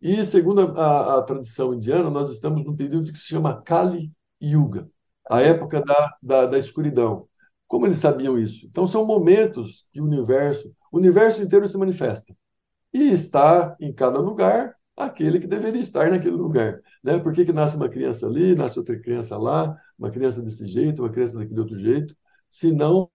[0.00, 4.90] e segundo a, a tradição indiana, nós estamos num período que se chama Kali Yuga,
[5.30, 7.28] a época da, da, da escuridão.
[7.68, 8.66] Como eles sabiam isso?
[8.66, 12.34] Então, são momentos que o universo, o universo inteiro se manifesta.
[12.92, 16.80] E está em cada lugar aquele que deveria estar naquele lugar.
[17.02, 17.18] Né?
[17.18, 21.02] Por que, que nasce uma criança ali, nasce outra criança lá, uma criança desse jeito,
[21.02, 22.16] uma criança daquele outro jeito,
[22.48, 23.10] se não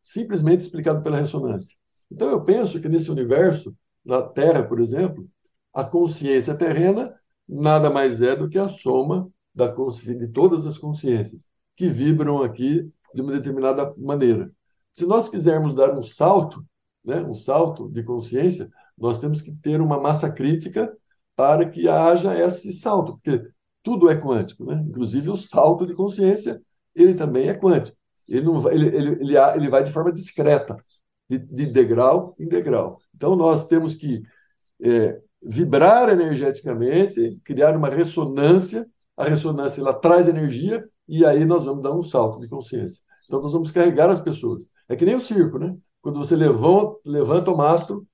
[0.00, 1.76] simplesmente explicado pela ressonância.
[2.10, 5.28] Então eu penso que nesse universo, na Terra, por exemplo,
[5.74, 7.12] a consciência terrena
[7.48, 12.90] nada mais é do que a soma da de todas as consciências que vibram aqui
[13.14, 14.52] de uma determinada maneira.
[14.92, 16.64] Se nós quisermos dar um salto,
[17.04, 20.94] né, um salto de consciência, nós temos que ter uma massa crítica
[21.36, 23.46] para que haja esse salto, porque
[23.82, 24.82] tudo é quântico, né?
[24.88, 26.60] Inclusive o salto de consciência,
[26.94, 27.96] ele também é quântico.
[28.26, 30.76] Ele, não vai, ele, ele, ele, ele vai de forma discreta,
[31.28, 32.98] de, de degrau em degrau.
[33.14, 34.22] Então nós temos que
[34.82, 38.88] é, vibrar energeticamente, criar uma ressonância.
[39.16, 43.02] A ressonância ela traz energia e aí nós vamos dar um salto de consciência.
[43.26, 44.68] Então nós vamos carregar as pessoas.
[44.88, 45.76] É que nem o circo, né?
[46.00, 48.06] Quando você levanta, levanta o mastro,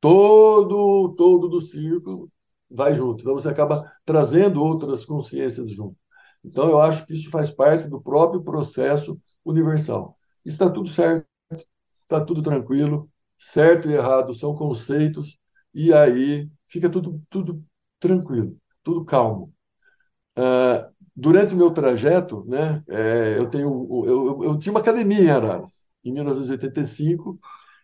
[0.00, 2.28] todo, todo do círculo
[2.74, 3.22] vai junto.
[3.22, 5.96] Então você acaba trazendo outras consciências junto.
[6.44, 10.16] Então eu acho que isso faz parte do próprio processo universal.
[10.44, 11.26] Está tudo certo,
[12.02, 13.08] está tudo tranquilo,
[13.38, 15.38] certo e errado são conceitos,
[15.72, 17.64] e aí fica tudo, tudo
[17.98, 19.52] tranquilo, tudo calmo.
[20.36, 25.20] Uh, durante o meu trajeto, né, é, eu, tenho, eu, eu, eu, tinha uma academia
[25.20, 27.38] em Araras, em 1985.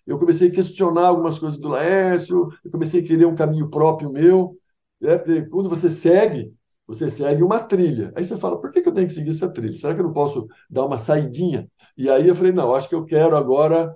[0.06, 4.10] Eu comecei a questionar algumas coisas do Laércio, eu comecei a querer um caminho próprio
[4.10, 4.56] meu.
[5.00, 5.18] Né,
[5.50, 6.54] quando você segue,
[6.86, 8.12] você segue uma trilha.
[8.16, 9.72] Aí você fala, por que, que eu tenho que seguir essa trilha?
[9.74, 11.68] Será que eu não posso dar uma saidinha?
[11.96, 13.94] E aí eu falei, não, acho que eu quero agora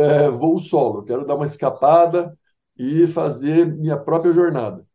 [0.00, 2.36] é, voo solo, eu quero dar uma escapada
[2.76, 4.86] e fazer minha própria jornada.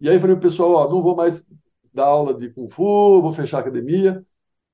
[0.00, 1.48] E aí eu falei, pessoal, ó, não vou mais
[1.92, 4.24] dar aula de Kung Fu, vou fechar a academia.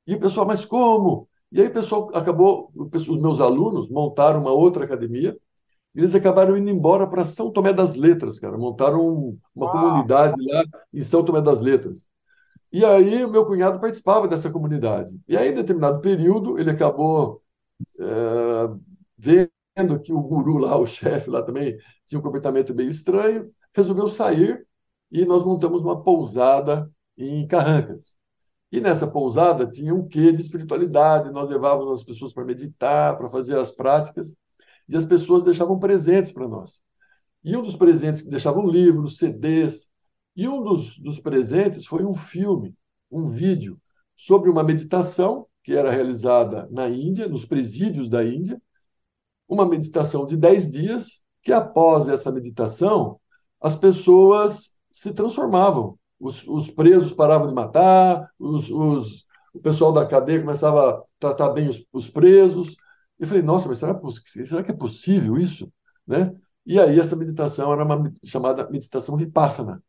[0.07, 1.29] E o pessoal, mas como?
[1.53, 5.37] E aí o pessoal acabou, os meus alunos montaram uma outra academia,
[5.95, 8.59] eles acabaram indo embora para São Tomé das Letras, cara.
[8.59, 9.73] Montaram uma Uau.
[9.73, 12.09] comunidade lá em São Tomé das Letras.
[12.73, 15.21] E aí o meu cunhado participava dessa comunidade.
[15.29, 17.41] E aí, em determinado período, ele acabou
[18.01, 18.69] é,
[19.17, 24.09] vendo que o guru lá, o chefe lá também, tinha um comportamento meio estranho, resolveu
[24.09, 24.67] sair
[25.11, 28.17] e nós montamos uma pousada em Carrancas.
[28.73, 33.31] E nessa pousada tinha um quê de espiritualidade, nós levávamos as pessoas para meditar, para
[33.31, 34.35] fazer as práticas,
[34.89, 36.83] e as pessoas deixavam presentes para nós.
[37.43, 39.89] E um dos presentes que deixavam livros, CDs,
[40.37, 42.75] e um dos, dos presentes foi um filme,
[43.11, 43.79] um vídeo,
[44.17, 48.61] sobre uma meditação que era realizada na Índia, nos presídios da Índia,
[49.49, 53.21] uma meditação de 10 dias, que após essa meditação,
[53.61, 60.07] as pessoas se transformavam, os, os presos paravam de matar, os, os, o pessoal da
[60.07, 62.77] cadeia começava a tratar bem os, os presos.
[63.19, 65.73] Eu falei, nossa, mas será, será que é possível isso?
[66.07, 66.35] Né?
[66.67, 69.83] E aí essa meditação era uma chamada meditação vipassana,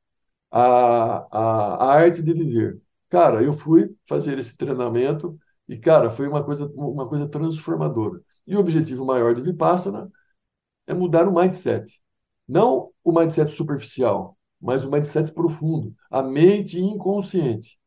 [0.52, 2.82] a, a, a arte de viver.
[3.10, 8.22] Cara, eu fui fazer esse treinamento e, cara, foi uma coisa, uma coisa transformadora.
[8.46, 10.12] E o objetivo maior de Vipassana
[10.88, 12.02] é mudar o mindset.
[12.48, 17.80] Não o mindset superficial, mas o mindset profundo, a mente inconsciente,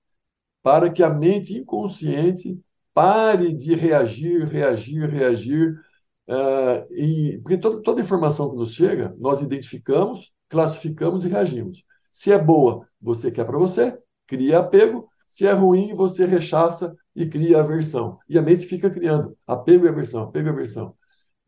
[0.63, 2.61] para que a mente inconsciente
[2.99, 5.81] pare de reagir, reagir, reagir.
[6.29, 11.85] Uh, porque toda, toda informação que nos chega, nós identificamos, classificamos e reagimos.
[12.11, 15.09] Se é boa, você quer para você, cria apego.
[15.29, 18.19] Se é ruim, você rechaça e cria aversão.
[18.29, 20.93] E a mente fica criando apego e aversão, apego e aversão.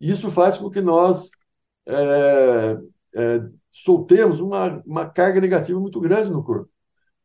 [0.01, 1.33] Isso faz com que nós
[1.85, 2.79] é,
[3.17, 6.71] é, soltemos uma, uma carga negativa muito grande no corpo.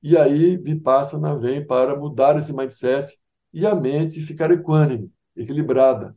[0.02, 3.16] E aí Vipassana vem para mudar esse mindset
[3.56, 6.14] e a mente ficar equânime, equilibrada.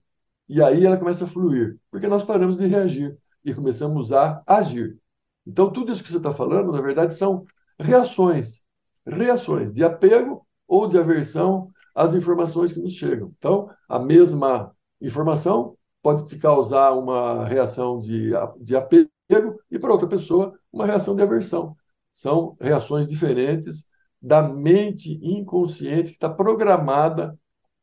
[0.49, 4.99] E aí ela começa a fluir, porque nós paramos de reagir e começamos a agir.
[5.47, 7.45] Então, tudo isso que você está falando, na verdade, são
[7.79, 8.61] reações.
[9.07, 13.33] Reações de apego ou de aversão às informações que nos chegam.
[13.39, 19.09] Então, a mesma informação pode te causar uma reação de, de apego
[19.71, 21.77] e para outra pessoa uma reação de aversão.
[22.13, 23.87] São reações diferentes
[24.21, 27.39] da mente inconsciente que está programada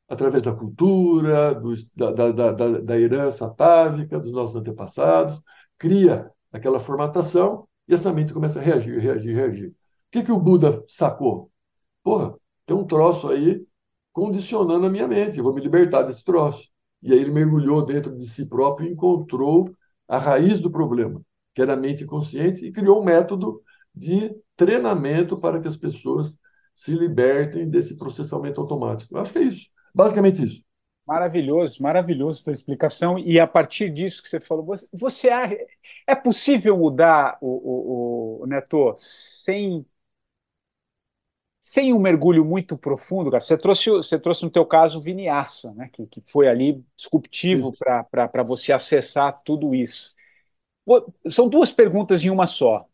[0.07, 5.41] através da cultura, do, da, da, da, da herança atávica dos nossos antepassados,
[5.77, 9.69] cria aquela formatação e essa mente começa a reagir, reagir, reagir.
[9.69, 9.73] O
[10.11, 11.51] que, que o Buda sacou?
[12.03, 13.65] Porra, tem um troço aí
[14.13, 16.69] condicionando a minha mente, eu vou me libertar desse troço.
[17.01, 19.69] E aí ele mergulhou dentro de si próprio e encontrou
[20.07, 21.21] a raiz do problema
[21.55, 23.63] que era a mente consciente, e criou um método
[23.95, 26.37] de treinamento para que as pessoas
[26.75, 29.15] se libertem desse processamento automático.
[29.15, 30.63] Eu acho que é isso, basicamente isso.
[31.07, 33.19] Maravilhoso, maravilhoso a tua explicação.
[33.19, 35.29] E a partir disso que você falou, você, você
[36.07, 39.85] é possível mudar o, o, o Neto sem
[41.59, 43.41] sem um mergulho muito profundo, cara.
[43.41, 45.89] Você trouxe, você trouxe no teu caso o Vinyasa, né?
[45.91, 50.13] Que, que foi ali disruptivo para você acessar tudo isso.
[51.29, 52.87] São duas perguntas em uma só.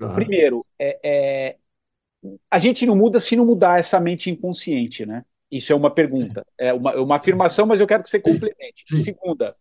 [0.00, 0.14] Uhum.
[0.14, 1.56] Primeiro, é, é,
[2.50, 5.24] a gente não muda se não mudar essa mente inconsciente, né?
[5.50, 6.46] Isso é uma pergunta.
[6.56, 8.84] É uma, uma afirmação, mas eu quero que você complemente.
[8.96, 9.54] Segunda,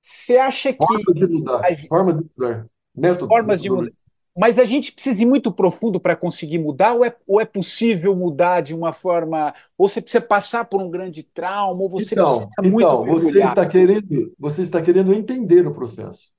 [0.00, 0.84] você acha que.
[0.84, 1.60] Formas de mudar.
[1.64, 2.66] A, formas de mudar.
[2.94, 3.92] Método, formas de mudar.
[4.36, 8.14] Mas a gente precisa ir muito profundo para conseguir mudar, ou é, ou é possível
[8.14, 9.52] mudar de uma forma.
[9.76, 13.20] Ou você precisa passar por um grande trauma, ou você então, precisa então, muito.
[13.20, 16.30] Você está, querendo, você está querendo entender o processo.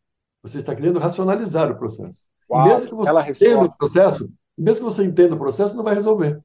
[0.43, 2.25] Você está querendo racionalizar o processo.
[2.49, 5.95] Uau, mesmo que você entenda o processo, mesmo que você entenda o processo, não vai
[5.95, 6.41] resolver.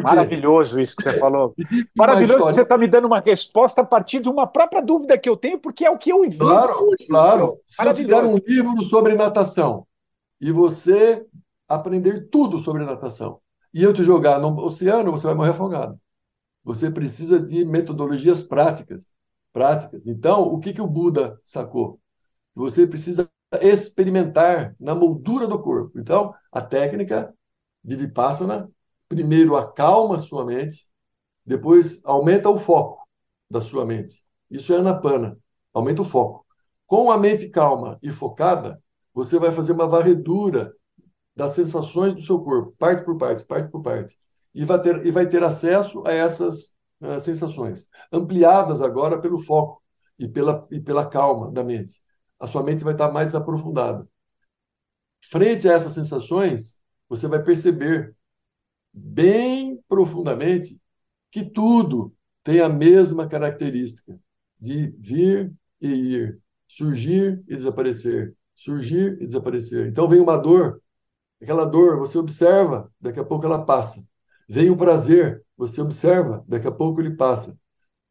[0.00, 1.54] Maravilhoso isso que você falou.
[1.94, 5.28] Maravilhoso que você está me dando uma resposta a partir de uma própria dúvida que
[5.28, 6.38] eu tenho, porque é o que eu vi.
[6.38, 7.58] Claro, claro.
[7.66, 9.86] Se eu te der um livro sobre natação
[10.40, 11.26] e você
[11.68, 13.38] aprender tudo sobre natação
[13.72, 15.98] e eu te jogar no oceano, você vai morrer afogado.
[16.64, 19.08] Você precisa de metodologias práticas.
[19.52, 20.06] práticas.
[20.06, 22.00] Então, o que, que o Buda sacou?
[22.54, 25.98] Você precisa experimentar na moldura do corpo.
[25.98, 27.34] Então, a técnica
[27.82, 28.70] de Vipassana
[29.08, 30.88] primeiro acalma sua mente,
[31.44, 33.06] depois aumenta o foco
[33.50, 34.24] da sua mente.
[34.50, 35.38] Isso é anapana,
[35.72, 36.46] aumenta o foco.
[36.86, 40.72] Com a mente calma e focada, você vai fazer uma varredura
[41.36, 44.18] das sensações do seu corpo, parte por parte, parte por parte,
[44.54, 49.82] e vai ter, e vai ter acesso a essas uh, sensações, ampliadas agora pelo foco
[50.18, 52.02] e pela, e pela calma da mente.
[52.42, 54.04] A sua mente vai estar mais aprofundada.
[55.30, 58.16] Frente a essas sensações, você vai perceber
[58.92, 60.82] bem profundamente
[61.30, 64.18] que tudo tem a mesma característica
[64.60, 69.86] de vir e ir, surgir e desaparecer, surgir e desaparecer.
[69.86, 70.82] Então vem uma dor,
[71.40, 74.04] aquela dor você observa, daqui a pouco ela passa.
[74.48, 77.56] Vem o prazer, você observa, daqui a pouco ele passa.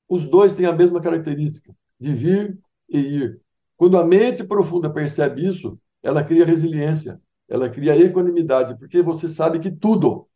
[0.08, 3.42] Os dois têm a mesma característica de vir e ir.
[3.82, 9.58] Quando a mente profunda percebe isso, ela cria resiliência, ela cria equanimidade, porque você sabe
[9.58, 10.28] que tudo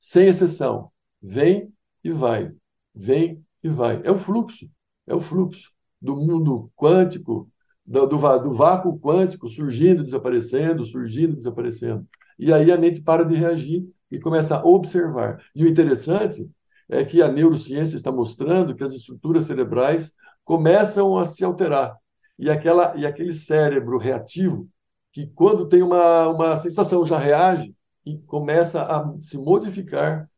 [0.00, 0.90] sem exceção.
[1.22, 1.72] Vem
[2.02, 2.52] e vai,
[2.92, 4.00] vem e vai.
[4.02, 4.68] É o fluxo,
[5.06, 5.70] é o fluxo
[6.02, 7.48] do mundo quântico,
[7.86, 12.04] do, do, do vácuo quântico surgindo, desaparecendo, surgindo, desaparecendo.
[12.36, 15.40] E aí a mente para de reagir e começa a observar.
[15.54, 16.50] E o interessante
[16.88, 20.12] é que a neurociência está mostrando que as estruturas cerebrais
[20.44, 21.99] começam a se alterar.
[22.40, 24.68] E, aquela, e aquele cérebro reativo,
[25.12, 27.74] que quando tem uma, uma sensação já reage,
[28.04, 30.28] e começa a se modificar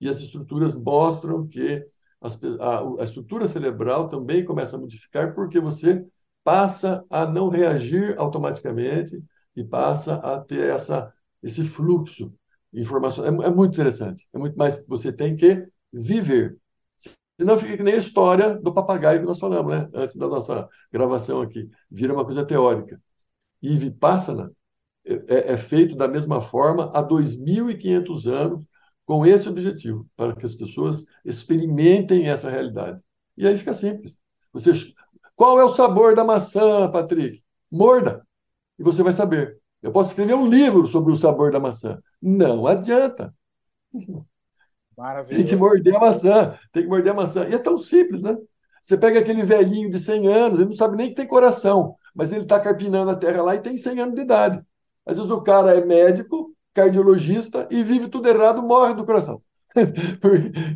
[0.00, 1.84] e as estruturas mostram que
[2.20, 6.04] as, a, a estrutura cerebral também começa a modificar porque você
[6.44, 9.22] passa a não reagir automaticamente
[9.54, 12.32] e passa a ter essa, esse fluxo
[12.72, 13.24] de informação.
[13.24, 14.28] É, é muito interessante.
[14.32, 16.58] É muito mais você tem que viver.
[17.38, 19.88] Senão fica que nem a história do papagaio que nós falamos, né?
[19.94, 21.68] Antes da nossa gravação aqui.
[21.90, 23.00] Vira uma coisa teórica.
[23.62, 24.52] E Vipassana
[25.04, 28.66] é, é feito da mesma forma há 2.500 anos,
[29.04, 33.00] com esse objetivo, para que as pessoas experimentem essa realidade.
[33.36, 34.20] E aí fica simples.
[34.52, 34.72] Você,
[35.34, 37.42] qual é o sabor da maçã, Patrick?
[37.70, 38.26] Morda,
[38.78, 39.58] e você vai saber.
[39.82, 42.00] Eu posso escrever um livro sobre o sabor da maçã.
[42.20, 43.34] Não adianta.
[45.36, 47.48] Tem que morder a maçã, tem que morder a maçã.
[47.48, 48.36] E é tão simples, né?
[48.82, 52.32] Você pega aquele velhinho de 100 anos, ele não sabe nem que tem coração, mas
[52.32, 54.60] ele está carpinando a terra lá e tem 100 anos de idade.
[55.06, 59.42] Às vezes o cara é médico, cardiologista e vive tudo errado, morre do coração.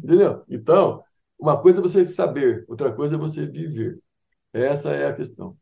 [0.03, 0.45] Entendeu?
[0.49, 1.03] Então,
[1.39, 3.99] uma coisa é você saber, outra coisa é você viver.
[4.53, 5.57] Essa é a questão.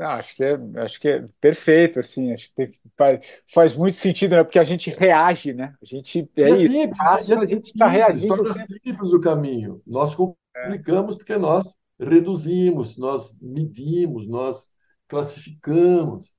[0.00, 3.96] Não, acho que é, acho que é perfeito, assim, acho que tem, faz, faz muito
[3.96, 4.42] sentido, né?
[4.42, 5.74] Porque a gente reage, né?
[5.82, 8.34] A gente é, é isso, simples, passa, é a gente está reagindo.
[8.34, 9.82] Torna simples o caminho.
[9.86, 11.18] Nós complicamos é.
[11.18, 11.66] porque nós
[11.98, 14.70] reduzimos, nós medimos, nós
[15.06, 16.32] classificamos.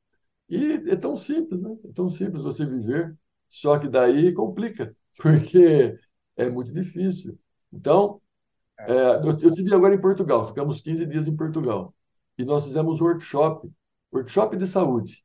[0.50, 1.78] E é tão simples, né?
[1.86, 3.16] É tão simples você viver,
[3.48, 6.00] só que daí complica, porque
[6.36, 7.38] é muito difícil.
[7.72, 8.20] Então,
[8.80, 11.94] é, eu, eu tive agora em Portugal, ficamos 15 dias em Portugal,
[12.42, 13.70] e nós fizemos um workshop,
[14.12, 15.24] workshop de saúde.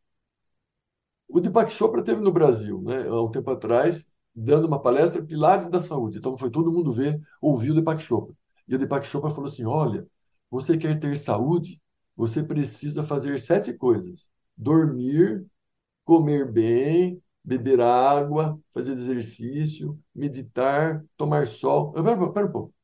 [1.29, 5.69] O Deepak Chopra teve no Brasil, né, há um tempo atrás, dando uma palestra Pilares
[5.69, 6.19] da Saúde.
[6.19, 8.35] Então foi todo mundo ver, ouvir o Deepak Chopra.
[8.69, 10.07] E o Deepak Chopra falou assim: olha,
[10.51, 11.81] você quer ter saúde,
[12.15, 15.45] você precisa fazer sete coisas dormir,
[16.05, 21.93] comer bem, beber água, fazer exercício, meditar, tomar sol.
[21.97, 22.75] Espera um pouco.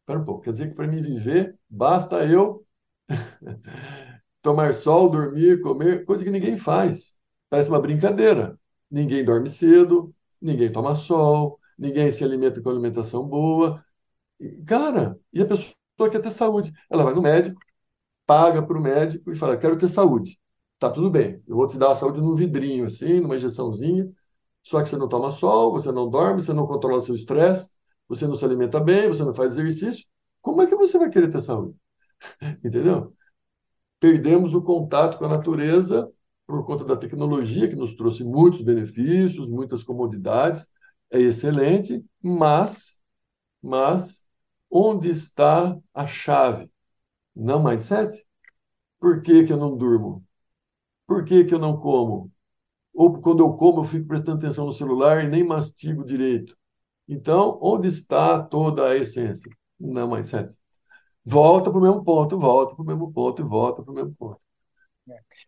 [0.00, 0.42] Espera um pouco.
[0.42, 2.64] Quer dizer que para mim viver, basta eu
[4.42, 7.18] tomar sol, dormir, comer, coisa que ninguém faz.
[7.50, 8.58] Parece uma brincadeira.
[8.90, 13.84] Ninguém dorme cedo, ninguém toma sol, ninguém se alimenta com alimentação boa.
[14.66, 15.74] Cara, e a pessoa
[16.10, 16.72] quer ter saúde.
[16.90, 17.60] Ela vai no médico,
[18.26, 20.38] paga para o médico e fala: Quero ter saúde
[20.78, 24.10] tá tudo bem, eu vou te dar a saúde num vidrinho, assim, numa injeçãozinha,
[24.62, 27.70] só que você não toma sol, você não dorme, você não controla seu estresse,
[28.08, 30.04] você não se alimenta bem, você não faz exercício,
[30.40, 31.76] como é que você vai querer ter saúde?
[32.64, 33.14] Entendeu?
[34.00, 36.10] Perdemos o contato com a natureza
[36.46, 40.68] por conta da tecnologia, que nos trouxe muitos benefícios, muitas comodidades,
[41.10, 43.00] é excelente, mas,
[43.62, 44.24] mas,
[44.70, 46.70] onde está a chave?
[47.34, 48.18] Não mindset?
[49.00, 50.24] Por que, que eu não durmo?
[51.06, 52.32] Por que, que eu não como?
[52.94, 56.56] Ou quando eu como, eu fico prestando atenção no celular e nem mastigo direito.
[57.08, 59.50] Então, onde está toda a essência?
[59.80, 60.56] Na mindset.
[61.24, 64.14] Volta para o mesmo ponto, volta para o mesmo ponto e volta para o mesmo
[64.18, 64.40] ponto.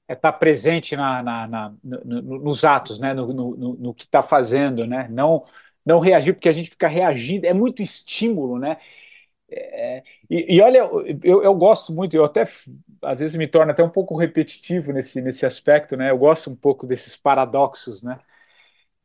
[0.09, 3.15] É estar tá presente na, na, na no, no, nos atos, né?
[3.15, 5.09] no, no que está fazendo, né?
[5.11, 5.45] não,
[5.85, 8.77] não reagir, porque a gente fica reagindo, é muito estímulo, né?
[9.49, 10.79] É, e, e, olha,
[11.23, 12.45] eu, eu gosto muito, eu até
[13.03, 16.11] às vezes me torno até um pouco repetitivo nesse, nesse aspecto, né?
[16.11, 18.19] Eu gosto um pouco desses paradoxos, né?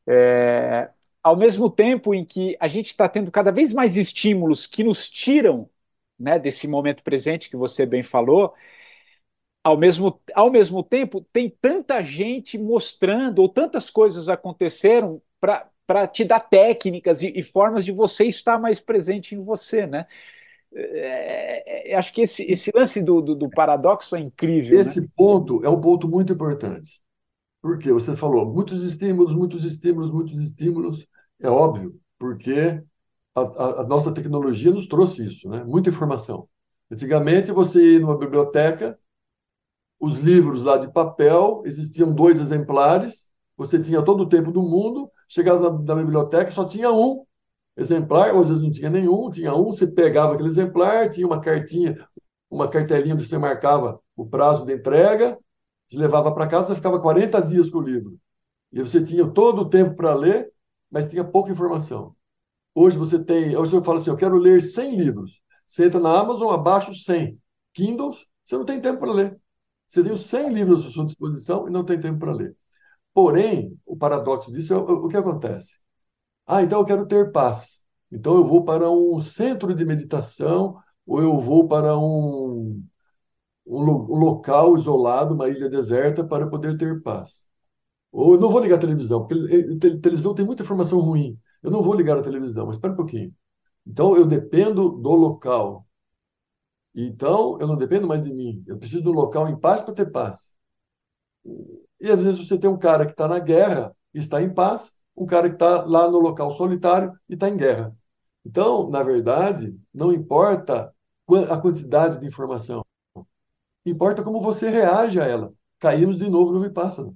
[0.07, 0.89] É,
[1.21, 5.09] ao mesmo tempo em que a gente está tendo cada vez mais estímulos que nos
[5.09, 5.69] tiram
[6.19, 8.53] né, desse momento presente que você bem falou,
[9.63, 16.23] ao mesmo, ao mesmo tempo tem tanta gente mostrando, ou tantas coisas aconteceram para te
[16.23, 20.05] dar técnicas e, e, formas de você estar mais presente em você, né?
[20.71, 24.79] É, é, acho que esse, esse lance do, do, do paradoxo é incrível.
[24.79, 25.07] Esse né?
[25.15, 27.01] ponto é um ponto muito importante.
[27.61, 31.05] Porque você falou muitos estímulos, muitos estímulos, muitos estímulos.
[31.39, 32.81] É óbvio, porque
[33.41, 35.63] a, a, nossa tecnologia nos trouxe isso, né?
[35.63, 36.47] Muita informação.
[36.91, 38.97] Antigamente, você ia numa biblioteca,
[39.99, 43.27] os livros lá de papel, existiam dois exemplares,
[43.57, 47.25] você tinha todo o tempo do mundo, chegava na, na biblioteca, só tinha um
[47.75, 51.39] exemplar, ou às vezes não tinha nenhum, tinha um, você pegava aquele exemplar, tinha uma
[51.41, 52.07] cartinha,
[52.49, 55.37] uma cartelinha onde você marcava o prazo de entrega,
[55.87, 58.17] você levava para casa, você ficava 40 dias com o livro.
[58.71, 60.51] E você tinha todo o tempo para ler,
[60.91, 62.15] mas tinha pouca informação.
[62.81, 65.41] Hoje você tem, hoje eu falo assim, eu quero ler 100 livros.
[65.67, 67.37] Você entra na Amazon, abaixo 100
[67.73, 69.37] Kindles, você não tem tempo para ler.
[69.85, 72.55] Você tem os 100 livros à sua disposição e não tem tempo para ler.
[73.13, 75.81] Porém, o paradoxo disso é o, o que acontece.
[76.47, 77.83] Ah, então eu quero ter paz.
[78.11, 82.83] Então eu vou para um centro de meditação ou eu vou para um,
[83.65, 87.49] um, um local isolado, uma ilha deserta, para poder ter paz.
[88.11, 91.39] Ou eu não vou ligar a televisão, porque televisão tem muita informação ruim.
[91.61, 93.33] Eu não vou ligar a televisão, mas espera um pouquinho.
[93.85, 95.87] Então eu dependo do local.
[96.95, 98.63] Então eu não dependo mais de mim.
[98.67, 100.55] Eu preciso um local em paz para ter paz.
[101.99, 104.93] E às vezes você tem um cara que está na guerra e está em paz,
[105.15, 107.95] um cara que está lá no local solitário e está em guerra.
[108.45, 110.93] Então, na verdade, não importa
[111.49, 112.83] a quantidade de informação,
[113.85, 115.53] importa como você reage a ela.
[115.79, 117.13] Caímos de novo no Vipassana.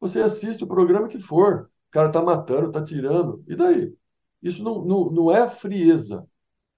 [0.00, 3.94] Você assiste o programa que for, cara está matando, está tirando, e daí?
[4.42, 6.28] Isso não, não, não é frieza,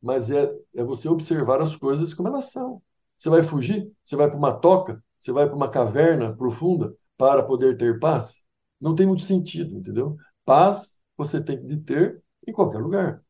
[0.00, 2.82] mas é, é você observar as coisas como elas são.
[3.16, 3.90] Você vai fugir?
[4.04, 5.02] Você vai para uma toca?
[5.18, 8.44] Você vai para uma caverna profunda para poder ter paz?
[8.78, 10.16] Não tem muito sentido, entendeu?
[10.44, 13.22] Paz você tem que ter em qualquer lugar,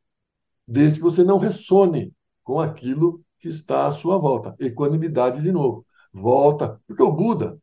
[0.67, 2.13] desde que você não ressone
[2.43, 4.57] com aquilo que está à sua volta.
[4.59, 5.87] Equanimidade de novo.
[6.13, 7.57] Volta, porque o Buda,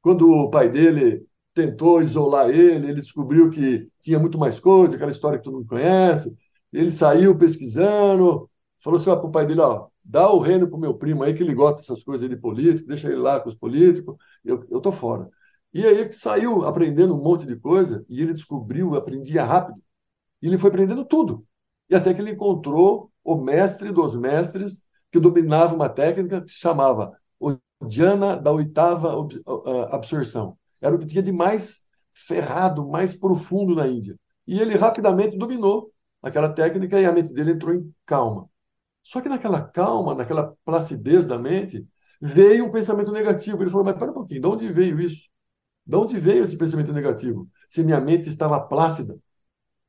[0.00, 5.10] quando o pai dele tentou isolar ele, ele descobriu que tinha muito mais coisa, aquela
[5.10, 6.36] história que todo mundo conhece.
[6.70, 8.50] Ele saiu pesquisando,
[8.80, 11.34] falou assim para o pai dele, ó, dá o reino para o meu primo aí,
[11.34, 14.80] que ele gosta dessas coisas de político, deixa ele lá com os políticos, eu, eu
[14.80, 15.30] tô fora.
[15.72, 19.80] E aí saiu aprendendo um monte de coisa e ele descobriu, aprendia rápido.
[20.42, 21.46] E ele foi aprendendo tudo.
[21.88, 26.58] E até que ele encontrou o mestre dos mestres que dominava uma técnica que se
[26.58, 27.56] chamava o
[27.88, 29.14] Dhyana da oitava
[29.90, 30.58] absorção.
[30.80, 34.18] Era o que tinha de mais ferrado, mais profundo na Índia.
[34.46, 38.48] E ele rapidamente dominou aquela técnica e a mente dele entrou em calma.
[39.02, 41.86] Só que naquela calma, naquela placidez da mente,
[42.20, 43.62] veio um pensamento negativo.
[43.62, 45.28] Ele falou: Mas pera um pouquinho, de onde veio isso?
[45.86, 47.48] De onde veio esse pensamento negativo?
[47.68, 49.18] Se minha mente estava plácida,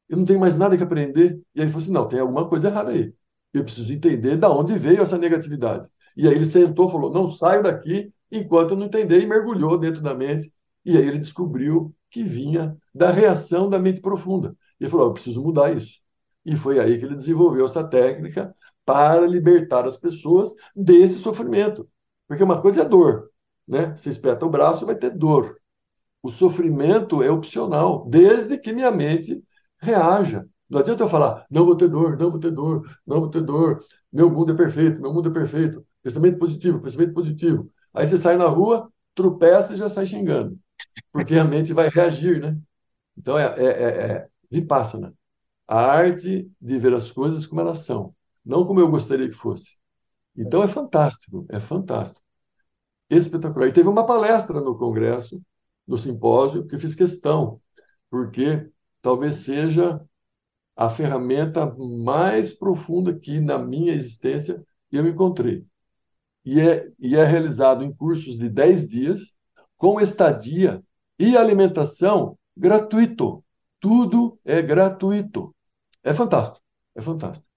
[0.10, 1.42] eu não tenho mais nada que aprender.
[1.54, 3.14] E aí ele falou assim: não, tem alguma coisa errada aí.
[3.54, 5.90] Eu preciso entender de onde veio essa negatividade.
[6.16, 10.02] E aí ele sentou falou: não saio daqui enquanto eu não entender, e mergulhou dentro
[10.02, 10.52] da mente.
[10.88, 14.56] E aí ele descobriu que vinha da reação da mente profunda.
[14.80, 16.00] Ele falou: eu preciso mudar isso.
[16.46, 21.90] E foi aí que ele desenvolveu essa técnica para libertar as pessoas desse sofrimento.
[22.26, 23.30] Porque uma coisa é dor,
[23.68, 23.96] né?
[23.98, 25.60] Você espeta o braço, vai ter dor.
[26.24, 29.44] O sofrimento é opcional, desde que minha mente
[29.82, 30.48] reaja.
[30.70, 33.42] Não adianta eu falar, não vou ter dor, não vou ter dor, não vou ter
[33.42, 35.86] dor, meu mundo é perfeito, meu mundo é perfeito.
[36.02, 37.70] Pensamento positivo, pensamento positivo.
[37.94, 40.58] Aí você sai na rua, tropeça e já sai xingando,
[41.12, 42.60] porque a mente vai reagir, né?
[43.18, 45.14] Então é, é, é, é vipassana,
[45.68, 49.78] a arte de ver as coisas como elas são, não como eu gostaria que fosse.
[50.36, 52.22] Então é fantástico, é fantástico.
[53.10, 53.68] Espetacular.
[53.70, 55.41] E teve uma palestra no Congresso
[55.88, 57.62] no simpósio, que fiz questão,
[58.10, 58.70] porque
[59.02, 60.02] talvez seja
[60.76, 65.66] a ferramenta mais profunda que na minha existência eu encontrei.
[66.45, 69.37] E é, e é realizado em cursos de 10 dias,
[69.78, 70.84] com estadia
[71.20, 73.44] e alimentação gratuito.
[73.80, 75.56] Tudo é gratuito.
[76.04, 76.62] é fantástico,
[76.96, 77.48] é fantástico.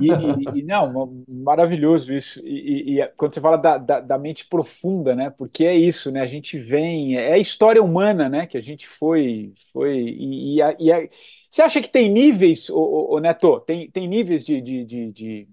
[0.00, 2.40] E, e, e, não, maravilhoso isso.
[2.46, 5.30] E, e quando você fala da, da, da, mente profunda, né?
[5.30, 6.20] Porque é isso, né?
[6.20, 8.46] A gente vem, é a história humana, né?
[8.46, 9.98] Que a gente foi, foi.
[9.98, 11.08] E, a, a,
[11.50, 13.60] você acha que tem níveis, ô, Neto?
[13.60, 15.48] Tem, tem níveis de, de, de, de,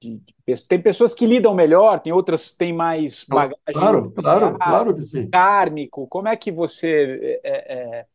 [0.00, 0.22] de,
[0.68, 3.58] tem pessoas que lidam melhor, tem outras que têm mais bagagem.
[3.72, 5.28] Claro, claro, claro que sim.
[5.28, 6.06] Kármico.
[6.06, 8.06] Como é que você é, é,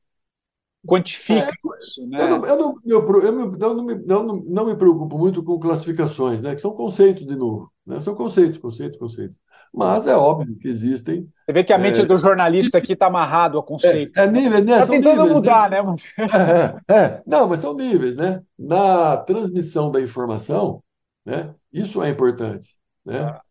[0.87, 2.21] quantifica é, isso, né?
[2.21, 6.41] Eu, não, eu, não, eu, eu, não, me, não, não me preocupo muito com classificações,
[6.41, 6.55] né?
[6.55, 7.99] Que são conceitos de novo, né?
[7.99, 9.35] São conceitos, conceitos, conceitos.
[9.73, 11.27] Mas é óbvio que existem.
[11.45, 14.17] Você vê que a mente é, do jornalista aqui está amarrado a conceito.
[14.19, 14.79] É, é nível, né?
[14.79, 15.81] Está tentando níveis, mudar, né?
[15.81, 15.95] né?
[16.87, 18.43] É, é, não, mas são níveis, né?
[18.57, 20.83] Na transmissão da informação,
[21.25, 21.55] né?
[21.73, 23.19] Isso é importante, né?
[23.21, 23.41] Ah.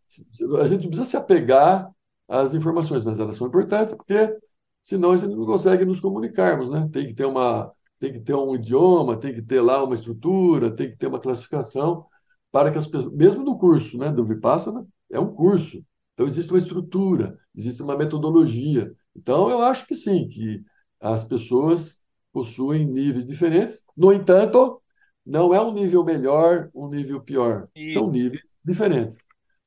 [0.61, 1.91] A gente precisa se apegar
[2.29, 4.37] às informações, mas elas são importantes porque
[4.83, 6.89] senão a gente não consegue nos comunicarmos, né?
[6.93, 10.75] Tem que ter uma, tem que ter um idioma, tem que ter lá uma estrutura,
[10.75, 12.07] tem que ter uma classificação
[12.51, 15.85] para que as pessoas, mesmo no curso, né, do Vipassana, é um curso.
[16.15, 18.93] Então existe uma estrutura, existe uma metodologia.
[19.17, 20.63] Então eu acho que sim, que
[21.01, 22.03] as pessoas
[22.33, 23.85] possuem níveis diferentes.
[23.97, 24.82] No entanto,
[25.25, 27.69] não é um nível melhor, um nível pior.
[27.85, 29.19] São níveis diferentes.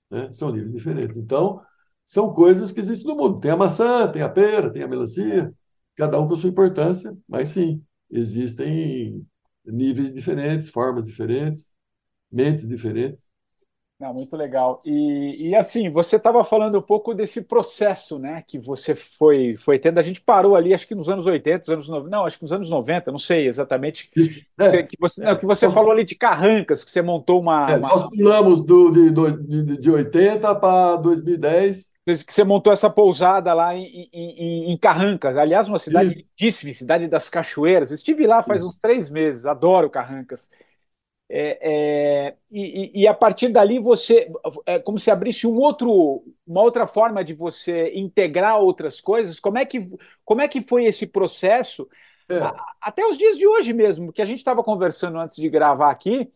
[0.09, 0.31] Né?
[0.33, 1.17] São níveis diferentes.
[1.17, 1.61] Então,
[2.05, 3.39] são coisas que existem no mundo.
[3.39, 5.53] Tem a maçã, tem a pera, tem a melancia,
[5.95, 9.25] cada um com sua importância, mas sim, existem
[9.65, 11.73] níveis diferentes, formas diferentes,
[12.31, 13.25] mentes diferentes.
[13.97, 14.81] Não, muito legal.
[14.85, 19.79] E, e assim, você estava falando um pouco desse processo, né, que você foi foi
[19.79, 19.97] tendo.
[19.97, 22.51] A gente parou ali, acho que nos anos 80, anos 90, não, acho que nos
[22.51, 24.09] anos 90, não sei exatamente.
[24.57, 27.71] É, que você, não, que você falou ali de Carrancas, que você montou uma.
[27.71, 27.87] É, uma...
[27.87, 33.75] Nós pulamos do, de, de, de 80 para 2010 que você montou essa pousada lá
[33.75, 35.35] em, em, em Carrancas.
[35.37, 37.89] Aliás, uma cidade lindíssima, cidade das cachoeiras.
[37.89, 38.69] Estive lá faz Isso.
[38.69, 40.47] uns três meses, adoro Carrancas.
[41.27, 44.31] É, é, e, e, a partir dali você
[44.63, 49.39] é como se abrisse um outro, uma outra forma de você integrar outras coisas.
[49.39, 49.79] Como é que,
[50.23, 51.89] como é que foi esse processo?
[52.29, 52.37] É.
[52.37, 55.89] A, até os dias de hoje mesmo, que a gente estava conversando antes de gravar
[55.89, 56.31] aqui,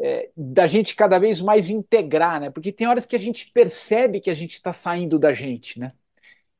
[0.00, 2.50] é, da gente cada vez mais integrar, né?
[2.50, 5.92] Porque tem horas que a gente percebe que a gente está saindo da gente, né?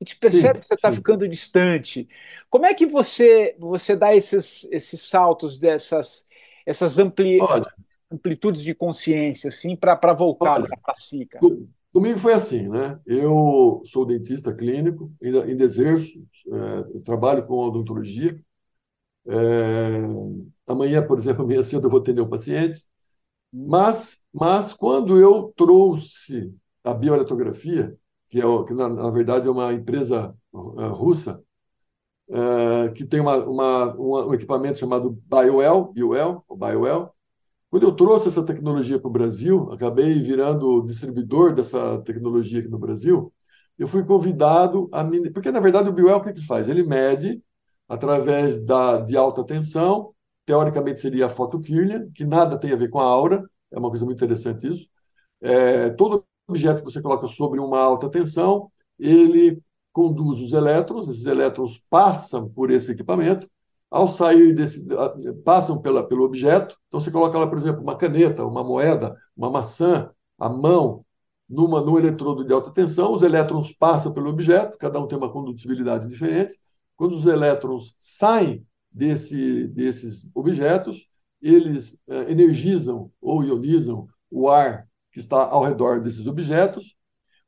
[0.00, 2.08] A gente percebe sim, que você está ficando distante.
[2.48, 6.27] Como é que você você dá esses, esses saltos dessas
[6.68, 7.66] essas ampli, olha,
[8.10, 11.44] amplitudes de consciência assim para voltar para si, cara?
[11.92, 13.00] Comigo foi assim, né?
[13.06, 18.38] Eu sou dentista clínico, ainda, ainda exerço, é, trabalho com odontologia.
[19.26, 19.98] É,
[20.66, 22.88] amanhã, por exemplo, amanhã cedo eu vou atender um paciente
[23.52, 26.54] mas, mas quando eu trouxe
[26.84, 27.96] a bioletografia,
[28.28, 31.42] que, é, que na, na verdade é uma empresa uh, russa,
[32.28, 35.92] uh, que tem uma, uma, um equipamento chamado BioWell,
[36.48, 37.10] ou BioWell,
[37.70, 42.78] quando eu trouxe essa tecnologia para o Brasil, acabei virando distribuidor dessa tecnologia aqui no
[42.78, 43.32] Brasil,
[43.78, 45.04] eu fui convidado a...
[45.32, 46.68] Porque, na verdade, o BioWell o que ele faz?
[46.68, 47.42] Ele mede,
[47.88, 50.14] através da, de alta tensão,
[50.46, 53.90] teoricamente seria a foto Kirlian, que nada tem a ver com a aura, é uma
[53.90, 54.88] coisa muito interessante isso.
[55.40, 59.62] É, todo objeto que você coloca sobre uma alta tensão, ele
[59.98, 63.50] conduz os elétrons, esses elétrons passam por esse equipamento,
[63.90, 64.86] ao sair desse,
[65.44, 69.50] passam pela, pelo objeto, então você coloca lá, por exemplo, uma caneta, uma moeda, uma
[69.50, 71.04] maçã, a mão,
[71.48, 75.32] numa, num eletrodo de alta tensão, os elétrons passam pelo objeto, cada um tem uma
[75.32, 76.56] condutibilidade diferente,
[76.94, 81.08] quando os elétrons saem desse, desses objetos,
[81.42, 86.94] eles eh, energizam ou ionizam o ar que está ao redor desses objetos.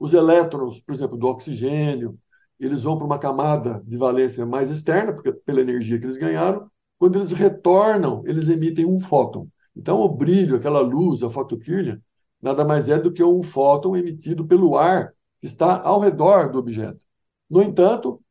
[0.01, 2.19] Os elétrons, por exemplo, do oxigênio,
[2.67, 6.71] eles vão para uma camada de valência mais externa, porque, pela energia que eles ganharam.
[6.99, 9.49] Quando eles retornam, eles emitem um fóton.
[9.75, 12.01] Então, o brilho, aquela luz, a fotoquília,
[12.43, 16.59] nada mais é do que um fóton emitido pelo ar que está ao redor do
[16.59, 17.01] objeto.
[17.49, 18.23] No entanto,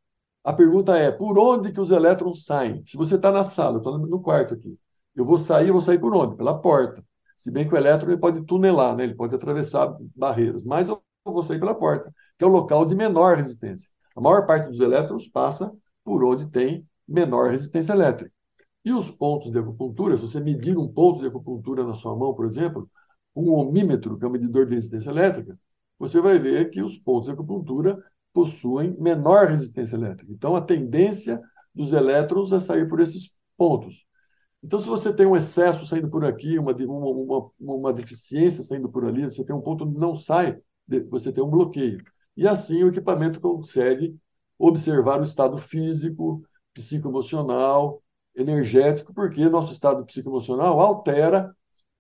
[0.44, 2.84] a pergunta é, por onde que os elétrons saem?
[2.86, 4.78] Se você está na sala, estou no quarto aqui,
[5.16, 6.38] eu vou sair, eu vou sair por onde?
[6.38, 7.04] Pela porta.
[7.36, 9.04] Se bem que o elétron ele pode tunelar, né?
[9.04, 12.96] ele pode atravessar barreiras, mas eu vou sair pela porta, que é o local de
[12.96, 13.90] menor resistência.
[14.20, 18.30] A maior parte dos elétrons passa por onde tem menor resistência elétrica.
[18.84, 22.34] E os pontos de acupuntura, se você medir um ponto de acupuntura na sua mão,
[22.34, 22.90] por exemplo,
[23.34, 25.58] um ohmímetro, que é um medidor de resistência elétrica,
[25.98, 27.98] você vai ver que os pontos de acupuntura
[28.34, 30.34] possuem menor resistência elétrica.
[30.34, 31.42] Então, a tendência
[31.74, 34.06] dos elétrons é sair por esses pontos.
[34.62, 38.90] Então, se você tem um excesso saindo por aqui, uma, uma, uma, uma deficiência saindo
[38.90, 40.60] por ali, você tem um ponto onde não sai,
[41.10, 42.04] você tem um bloqueio.
[42.40, 44.18] E assim o equipamento consegue
[44.58, 46.42] observar o estado físico,
[46.74, 48.02] psicoemocional
[48.34, 51.54] energético, porque nosso estado psicoemocional altera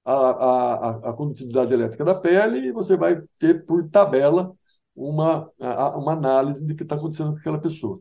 [0.06, 4.54] a, a, a condutividade elétrica da pele e você vai ter, por tabela,
[4.96, 5.52] uma,
[5.98, 8.00] uma análise do que está acontecendo com aquela pessoa.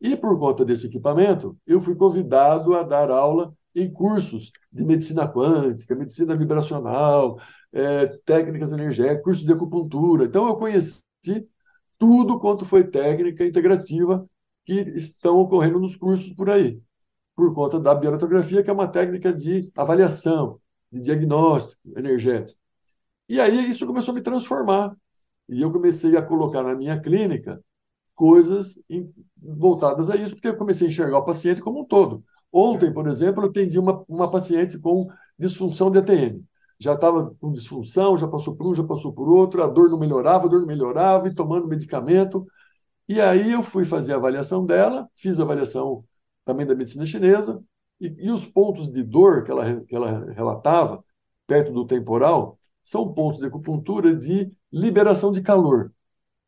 [0.00, 5.32] E por conta desse equipamento, eu fui convidado a dar aula em cursos de medicina
[5.32, 7.38] quântica, medicina vibracional,
[7.72, 10.24] é, técnicas energéticas, cursos de acupuntura.
[10.24, 11.04] Então, eu conheci
[11.98, 14.28] tudo quanto foi técnica integrativa
[14.64, 16.80] que estão ocorrendo nos cursos por aí,
[17.36, 20.60] por conta da biometografia, que é uma técnica de avaliação,
[20.92, 22.58] de diagnóstico energético.
[23.28, 24.94] E aí isso começou a me transformar.
[25.48, 27.62] E eu comecei a colocar na minha clínica
[28.14, 28.82] coisas
[29.36, 32.24] voltadas a isso, porque eu comecei a enxergar o paciente como um todo.
[32.52, 36.44] Ontem, por exemplo, eu atendi uma, uma paciente com disfunção de ATM.
[36.78, 39.98] Já estava com disfunção, já passou por um, já passou por outro, a dor não
[39.98, 42.46] melhorava, a dor não melhorava, e tomando medicamento.
[43.08, 46.04] E aí eu fui fazer a avaliação dela, fiz a avaliação
[46.44, 47.62] também da medicina chinesa,
[48.00, 51.04] e, e os pontos de dor que ela, que ela relatava,
[51.46, 55.92] perto do temporal, são pontos de acupuntura de liberação de calor.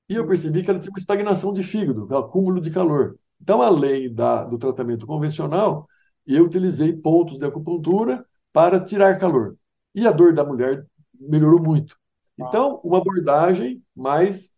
[0.08, 3.18] E eu percebi que ela tinha uma estagnação de fígado, um acúmulo de calor.
[3.40, 5.88] Então, além da, do tratamento convencional,
[6.26, 9.56] eu utilizei pontos de acupuntura para tirar calor.
[9.94, 10.86] E a dor da mulher
[11.18, 11.96] melhorou muito.
[12.38, 14.50] Então, uma abordagem mais.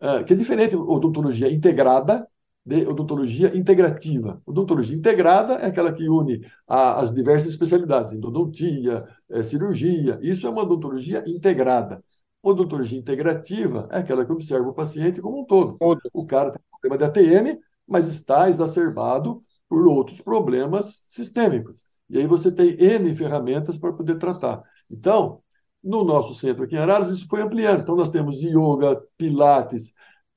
[0.00, 2.28] Uh, que é diferente odontologia integrada
[2.66, 4.42] de odontologia integrativa.
[4.44, 10.18] Odontologia integrada é aquela que une a, as diversas especialidades, endodontia, é, cirurgia.
[10.20, 12.02] Isso é uma odontologia integrada.
[12.42, 15.76] Odontologia integrativa é aquela que observa o paciente como um todo.
[16.12, 21.85] O cara tem problema de ATM, mas está exacerbado por outros problemas sistêmicos.
[22.08, 24.62] E aí você tem N ferramentas para poder tratar.
[24.90, 25.40] Então,
[25.82, 27.82] no nosso centro aqui em Araras, isso foi ampliando.
[27.82, 29.92] Então, nós temos yoga, pilates,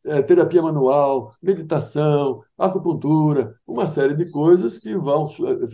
[0.05, 5.28] é, terapia manual, meditação, acupuntura, uma série de coisas que vão.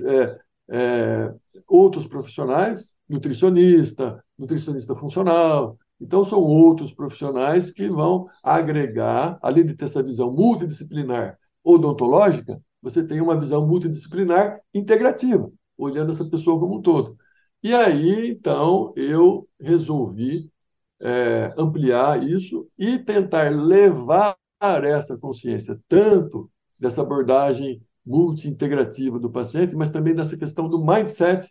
[0.06, 1.34] É, é,
[1.68, 5.78] outros profissionais, nutricionista, nutricionista funcional.
[6.00, 13.04] Então, são outros profissionais que vão agregar, além de ter essa visão multidisciplinar odontológica, você
[13.06, 17.18] tem uma visão multidisciplinar integrativa, olhando essa pessoa como um todo.
[17.64, 20.52] E aí, então, eu resolvi
[21.02, 24.38] é, ampliar isso e tentar levar
[24.84, 26.50] essa consciência, tanto
[26.80, 31.48] dessa abordagem multi-integrativa do paciente, mas também dessa questão do mindset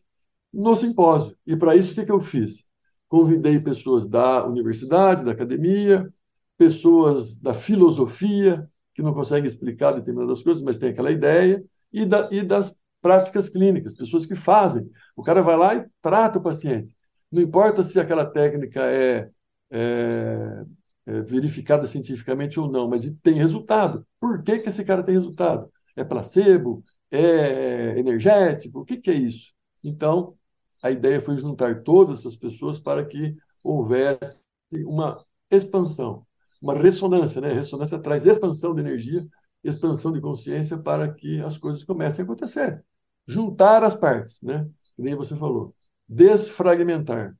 [0.52, 1.36] no simpósio.
[1.46, 2.66] E para isso, o que, que eu fiz?
[3.08, 6.12] Convidei pessoas da universidade, da academia,
[6.56, 12.28] pessoas da filosofia, que não conseguem explicar determinadas coisas, mas tem aquela ideia, e, da,
[12.32, 14.90] e das práticas clínicas, pessoas que fazem.
[15.14, 16.96] O cara vai lá e trata o paciente.
[17.30, 19.28] Não importa se aquela técnica é,
[19.70, 20.64] é,
[21.04, 24.06] é verificada cientificamente ou não, mas tem resultado.
[24.18, 25.70] Por que, que esse cara tem resultado?
[25.94, 26.82] É placebo?
[27.10, 28.80] É energético?
[28.80, 29.52] O que, que é isso?
[29.82, 30.34] Então,
[30.82, 34.46] a ideia foi juntar todas essas pessoas para que houvesse
[34.86, 36.26] uma expansão
[36.64, 37.52] uma ressonância, né?
[37.52, 39.26] Ressonância traz expansão de energia,
[39.62, 42.82] expansão de consciência para que as coisas comecem a acontecer.
[43.26, 44.68] Juntar as partes, né?
[44.96, 45.74] Que nem você falou.
[46.08, 47.34] Desfragmentar.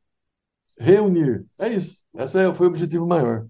[0.79, 1.45] Reunir.
[1.59, 1.97] É isso.
[2.17, 3.47] Esse é, foi o objetivo maior.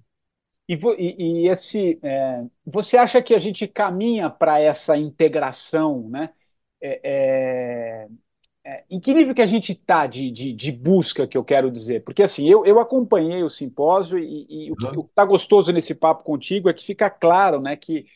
[0.68, 6.30] E, e, e esse, é, você acha que a gente caminha para essa integração, né?
[6.80, 8.08] É, é,
[8.66, 11.70] é, em que nível que a gente está de, de, de, busca, que eu quero
[11.70, 12.02] dizer?
[12.02, 16.24] Porque assim, eu, eu acompanhei o simpósio e, e o que está gostoso nesse papo
[16.24, 18.08] contigo é que fica claro né, que, que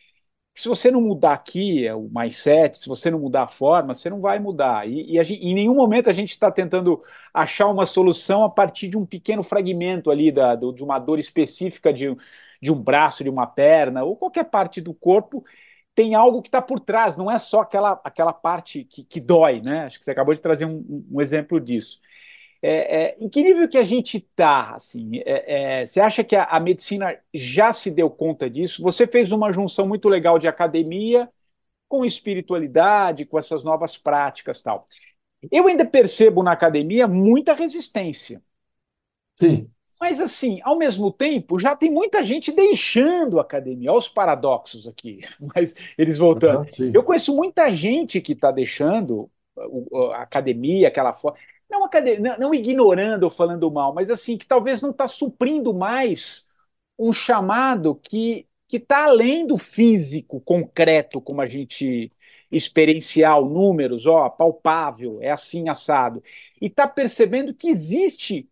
[0.61, 3.95] se você não mudar aqui é o mais sete, se você não mudar a forma,
[3.95, 4.89] você não vai mudar.
[4.89, 7.01] E, e gente, em nenhum momento a gente está tentando
[7.33, 11.21] achar uma solução a partir de um pequeno fragmento ali da, do, de uma dor
[11.21, 12.17] específica de,
[12.61, 15.45] de um braço, de uma perna, ou qualquer parte do corpo
[15.95, 19.61] tem algo que está por trás, não é só aquela, aquela parte que, que dói,
[19.61, 19.85] né?
[19.85, 22.01] Acho que você acabou de trazer um, um exemplo disso.
[22.61, 24.75] É, é, em que nível que a gente está?
[24.75, 28.83] Assim, é, é, você acha que a, a, medicina já se deu conta disso?
[28.83, 31.29] Você fez uma junção muito legal de academia
[31.89, 34.89] com espiritualidade, com essas novas práticas tal.
[35.51, 38.43] Eu ainda percebo na academia muita resistência.
[39.39, 39.71] Sim.
[40.01, 43.91] Mas, assim, ao mesmo tempo, já tem muita gente deixando a academia.
[43.91, 45.21] Olha os paradoxos aqui,
[45.55, 46.69] mas eles voltando.
[46.79, 49.31] Uhum, eu conheço muita gente que está deixando
[50.15, 51.39] a academia, aquela forma.
[51.71, 55.75] Não, academia, não, não ignorando ou falando mal, mas assim, que talvez não está suprindo
[55.75, 56.49] mais
[56.99, 62.13] um chamado que que está além do físico concreto, como a gente
[62.53, 66.23] experiencial, números, ó, palpável, é assim assado,
[66.61, 68.47] e está percebendo que existe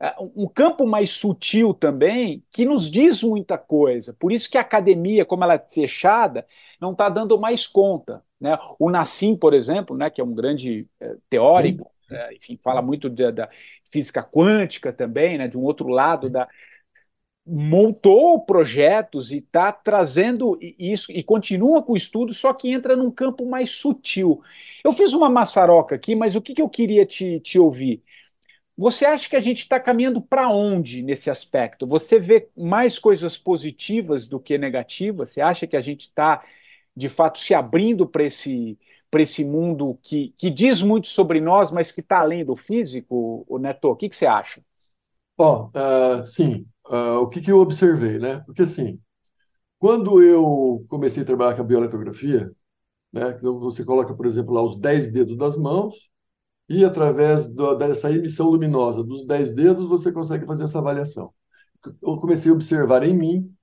[0.00, 4.12] é, um campo mais sutil também, que nos diz muita coisa.
[4.12, 6.44] Por isso que a academia, como ela é fechada,
[6.80, 8.20] não está dando mais conta.
[8.40, 8.58] Né?
[8.80, 11.92] O Nassim, por exemplo, né, que é um grande é, teórico, é,
[12.32, 13.48] enfim, fala muito de, da
[13.90, 16.48] física quântica também, né, de um outro lado da,
[17.44, 23.10] montou projetos e está trazendo isso e continua com o estudo, só que entra num
[23.10, 24.40] campo mais sutil.
[24.84, 28.02] Eu fiz uma maçaroca aqui, mas o que, que eu queria te, te ouvir?
[28.76, 31.86] Você acha que a gente está caminhando para onde nesse aspecto?
[31.86, 35.30] Você vê mais coisas positivas do que negativas?
[35.30, 36.44] Você acha que a gente está,
[36.96, 38.78] de fato, se abrindo para esse,
[39.20, 43.58] esse mundo que, que diz muito sobre nós, mas que está além do físico, o
[43.58, 43.88] Neto?
[43.88, 44.62] O que, que você acha?
[45.36, 48.40] Bom, uh, sim, uh, o que, que eu observei, né?
[48.46, 49.00] Porque assim,
[49.78, 52.50] quando eu comecei a trabalhar com a bioletografia,
[53.12, 56.10] né, então você coloca, por exemplo, lá os 10 dedos das mãos
[56.68, 61.32] e através do, dessa emissão luminosa dos 10 dedos você consegue fazer essa avaliação.
[62.02, 63.54] Eu comecei a observar em mim,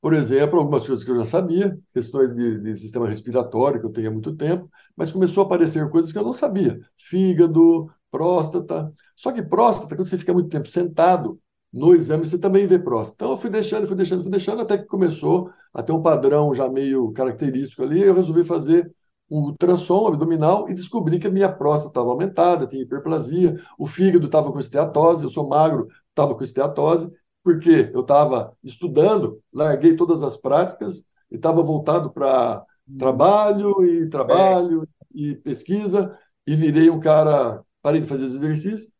[0.00, 3.92] por exemplo, algumas coisas que eu já sabia, questões de, de sistema respiratório que eu
[3.92, 6.80] tenho há muito tempo, mas começou a aparecer coisas que eu não sabia.
[6.96, 8.92] Fígado, próstata.
[9.16, 11.40] Só que próstata, quando você fica muito tempo sentado,
[11.72, 13.16] no exame você também vê próstata.
[13.16, 16.54] Então eu fui deixando, fui deixando, fui deixando, até que começou a ter um padrão
[16.54, 18.02] já meio característico ali.
[18.02, 18.90] Eu resolvi fazer
[19.30, 24.26] um ultrassom abdominal e descobri que a minha próstata estava aumentada, tinha hiperplasia, o fígado
[24.26, 27.10] estava com esteatose, eu sou magro, estava com esteatose,
[27.48, 32.62] porque eu estava estudando, larguei todas as práticas e estava voltado para
[32.98, 34.86] trabalho e trabalho é.
[35.14, 36.14] e pesquisa
[36.46, 38.92] e virei um cara, parei de fazer exercícios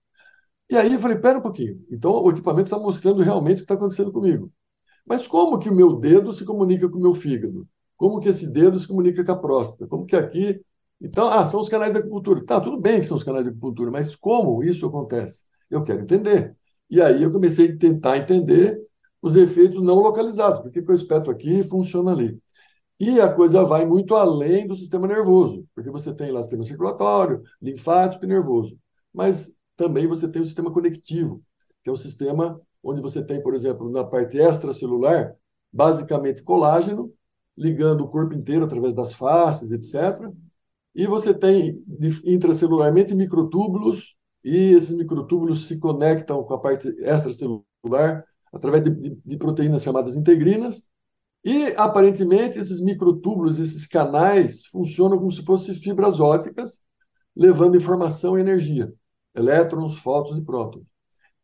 [0.70, 1.78] e aí eu falei, pera um pouquinho.
[1.90, 4.50] Então o equipamento está mostrando realmente o que está acontecendo comigo.
[5.06, 7.68] Mas como que o meu dedo se comunica com o meu fígado?
[7.98, 9.86] Como que esse dedo se comunica com a próstata?
[9.86, 10.58] Como que aqui...
[11.00, 12.44] Então, ah, são os canais da acupuntura.
[12.46, 15.44] Tá, tudo bem que são os canais da acupuntura, mas como isso acontece?
[15.70, 16.56] Eu quero entender.
[16.90, 18.80] E aí eu comecei a tentar entender
[19.20, 20.60] os efeitos não localizados.
[20.60, 22.40] Por que, que eu espeto aqui funciona ali?
[23.00, 27.42] E a coisa vai muito além do sistema nervoso, porque você tem lá sistema circulatório,
[27.62, 28.76] linfático e nervoso.
[29.12, 31.42] Mas também você tem o sistema conectivo,
[31.82, 35.34] que é um sistema onde você tem, por exemplo, na parte extracelular,
[35.72, 37.12] basicamente colágeno,
[37.56, 40.32] ligando o corpo inteiro através das faces, etc.
[40.94, 41.84] E você tem
[42.24, 44.16] intracelularmente microtúbulos,
[44.50, 50.16] e esses microtúbulos se conectam com a parte extracelular através de, de, de proteínas chamadas
[50.16, 50.86] integrinas.
[51.44, 56.82] E, aparentemente, esses microtúbulos, esses canais, funcionam como se fossem fibras óticas,
[57.36, 58.92] levando informação e energia
[59.38, 60.84] elétrons, fótons e prótons.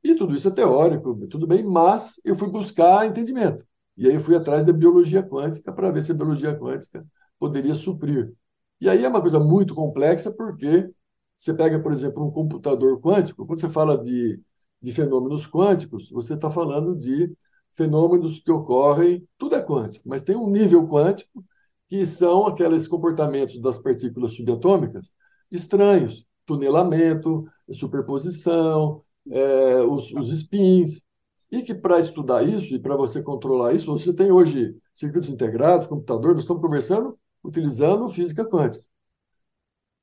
[0.02, 3.64] E tudo isso é teórico, tudo bem, mas eu fui buscar entendimento.
[3.96, 7.06] E aí eu fui atrás da biologia quântica para ver se a biologia quântica
[7.38, 8.32] poderia suprir.
[8.80, 10.90] E aí é uma coisa muito complexa, porque
[11.36, 14.40] você pega, por exemplo, um computador quântico, quando você fala de,
[14.80, 17.32] de fenômenos quânticos, você está falando de
[17.76, 21.44] fenômenos que ocorrem, tudo é quântico, mas tem um nível quântico
[21.88, 25.14] que são aqueles comportamentos das partículas subatômicas
[25.50, 31.04] estranhos, tunelamento, superposição, é, os, os spins.
[31.50, 35.86] E que para estudar isso e para você controlar isso, você tem hoje circuitos integrados,
[35.86, 38.84] computador, nós estamos conversando utilizando física quântica.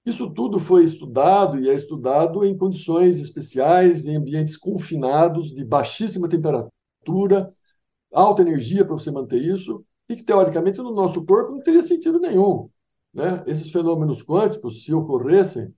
[0.05, 6.27] Isso tudo foi estudado e é estudado em condições especiais, em ambientes confinados, de baixíssima
[6.27, 7.49] temperatura,
[8.11, 12.19] alta energia para você manter isso, e que, teoricamente, no nosso corpo não teria sentido
[12.19, 12.69] nenhum.
[13.13, 13.43] Né?
[13.45, 15.73] Esses fenômenos quânticos, se ocorressem,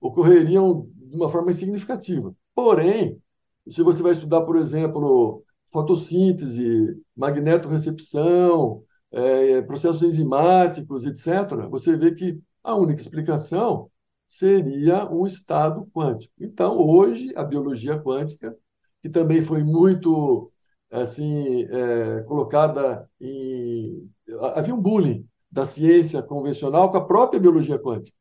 [0.00, 2.34] ocorreriam de uma forma significativa.
[2.54, 3.20] Porém,
[3.68, 12.40] se você vai estudar, por exemplo, fotossíntese, magnetorrecepção, é, processos enzimáticos, etc., você vê que
[12.62, 13.90] a única explicação
[14.26, 16.32] seria um estado quântico.
[16.40, 18.56] Então, hoje, a biologia quântica,
[19.02, 20.50] que também foi muito
[20.90, 24.08] assim é, colocada em...
[24.54, 28.16] Havia um bullying da ciência convencional com a própria biologia quântica.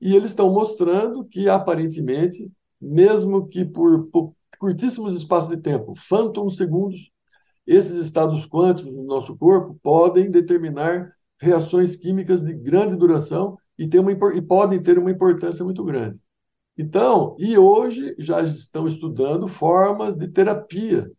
[0.00, 2.50] E eles estão mostrando que, aparentemente,
[2.80, 4.08] mesmo que por,
[4.58, 7.10] curtíssimos espaços de tempo, phantom segundos,
[7.66, 14.00] esses estados quânticos no nosso corpo podem determinar reações químicas de grande duração e, ter
[14.00, 16.18] uma, e podem ter uma importância muito grande.
[16.76, 21.10] Então, e hoje já estão estudando formas de terapia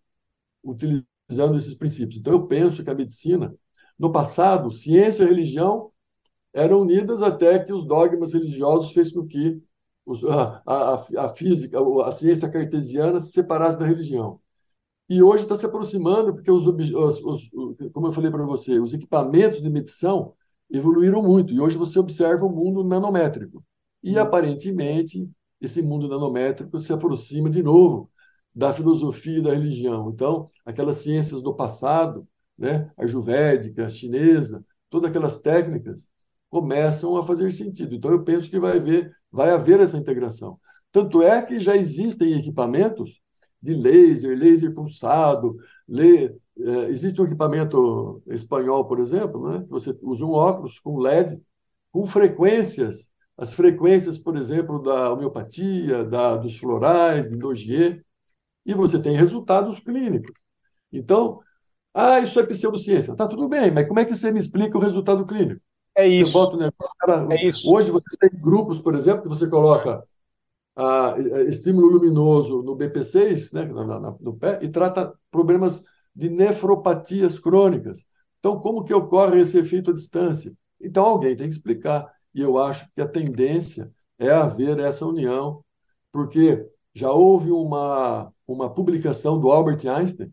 [0.63, 2.19] utilizando esses princípios.
[2.19, 3.53] Então, eu penso que a medicina,
[3.97, 5.91] no passado, ciência e religião
[6.53, 9.61] eram unidas até que os dogmas religiosos fez com que
[10.29, 14.39] a, a, a física, a ciência cartesiana se separasse da religião.
[15.07, 17.49] E hoje está se aproximando, porque, os, os, os
[17.91, 20.33] como eu falei para você, os equipamentos de medição
[20.69, 21.53] evoluíram muito.
[21.53, 23.63] E hoje você observa o mundo nanométrico.
[24.03, 24.21] E, hum.
[24.21, 28.09] aparentemente, esse mundo nanométrico se aproxima de novo
[28.53, 30.09] da filosofia e da religião.
[30.09, 36.07] Então, aquelas ciências do passado, né, a ayurvédica, a chinesa, todas aquelas técnicas,
[36.49, 37.95] começam a fazer sentido.
[37.95, 40.59] Então, eu penso que vai haver, vai haver essa integração.
[40.91, 43.21] Tanto é que já existem equipamentos
[43.61, 45.55] de laser, laser pulsado,
[46.61, 49.65] é, existe um equipamento espanhol, por exemplo, né?
[49.69, 51.41] você usa um óculos com LED,
[51.91, 58.03] com frequências, as frequências, por exemplo, da homeopatia, da, dos florais, de Dogier,
[58.65, 60.33] e você tem resultados clínicos.
[60.91, 61.39] Então,
[61.93, 63.15] ah, isso é pseudociência.
[63.15, 65.61] Tá tudo bem, mas como é que você me explica o resultado clínico?
[65.95, 66.31] É isso.
[66.31, 67.71] Você bota negócio, cara, é isso.
[67.71, 70.03] Hoje você tem grupos, por exemplo, que você coloca
[70.75, 71.15] ah,
[71.47, 75.83] estímulo luminoso no BP6, né, na, na, no pé, e trata problemas
[76.19, 78.05] de nefropatias crônicas.
[78.39, 80.53] Então, como que ocorre esse efeito à distância?
[80.81, 82.11] Então, alguém tem que explicar.
[82.35, 85.63] E eu acho que a tendência é haver essa união,
[86.11, 90.31] porque já houve uma, uma publicação do Albert Einstein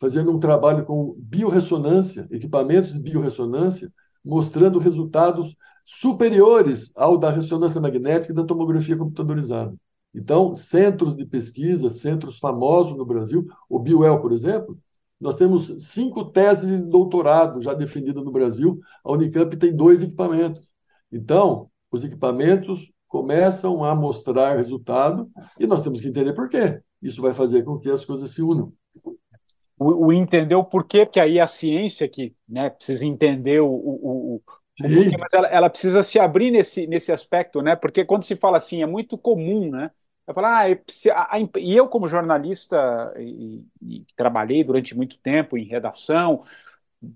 [0.00, 3.90] fazendo um trabalho com biorressonância, equipamentos de biorressonância,
[4.24, 9.74] mostrando resultados superiores ao da ressonância magnética e da tomografia computadorizada.
[10.14, 14.78] Então, centros de pesquisa, centros famosos no Brasil, o Bioel, por exemplo,
[15.20, 18.78] nós temos cinco teses de doutorado já defendidas no Brasil.
[19.02, 20.70] A Unicamp tem dois equipamentos.
[21.10, 26.80] Então, os equipamentos começam a mostrar resultado e nós temos que entender por quê.
[27.00, 28.72] Isso vai fazer com que as coisas se unam.
[29.78, 34.34] O, o entender o porquê, porque aí a ciência que né, precisa entender o, o,
[34.36, 34.42] o
[34.78, 37.76] porquê, mas ela, ela, precisa se abrir nesse, nesse aspecto, né?
[37.76, 39.90] Porque quando se fala assim, é muito comum, né?
[40.26, 45.56] Eu falo, ah, a, a, e eu, como jornalista, e, e, trabalhei durante muito tempo
[45.56, 46.42] em redação,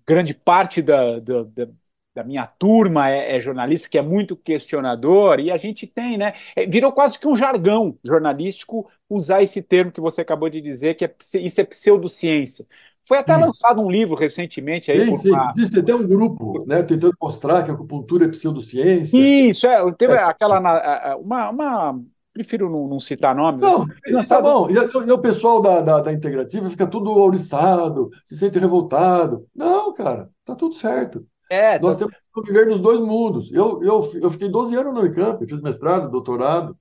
[0.06, 1.68] grande parte da, da, da,
[2.14, 6.34] da minha turma é, é, jornalista, que é muito questionador, e a gente tem, né?
[6.54, 10.94] É, virou quase que um jargão jornalístico usar esse termo que você acabou de dizer,
[10.94, 12.64] que é, isso é pseudociência.
[13.02, 13.40] Foi até sim.
[13.40, 15.06] lançado um livro recentemente aí.
[15.06, 15.30] Sim, sim.
[15.30, 15.48] Uma...
[15.48, 19.16] Existe até um grupo né, tentando mostrar que a acupuntura é pseudociência.
[19.16, 19.92] Isso, é.
[19.94, 20.22] Teve é.
[20.22, 21.16] aquela.
[21.16, 22.00] Uma, uma
[22.40, 23.60] prefiro não, não, citar nomes.
[23.60, 23.86] Não,
[24.26, 24.68] tá bom.
[24.70, 29.46] E, e, o pessoal da, da, da, integrativa fica tudo ouriçado, se sente revoltado.
[29.54, 31.24] Não, cara, tá tudo certo.
[31.50, 32.06] É, Nós tá...
[32.06, 33.52] temos que viver nos dois mundos.
[33.52, 36.76] Eu, eu, eu fiquei 12 anos no Unicamp, fiz mestrado, doutorado,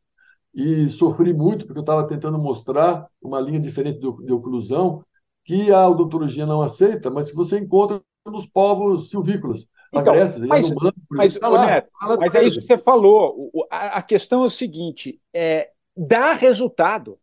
[0.53, 5.03] e sofri muito porque eu estava tentando mostrar uma linha diferente de, de oclusão
[5.43, 9.67] que a odontologia não aceita, mas que você encontra nos povos silvícolas.
[9.91, 13.51] Então, Grécia, mas, humano, mas, tá lá, Neto, tá mas é isso que você falou.
[13.69, 17.17] A, questão é o seguinte: é, dá resultado.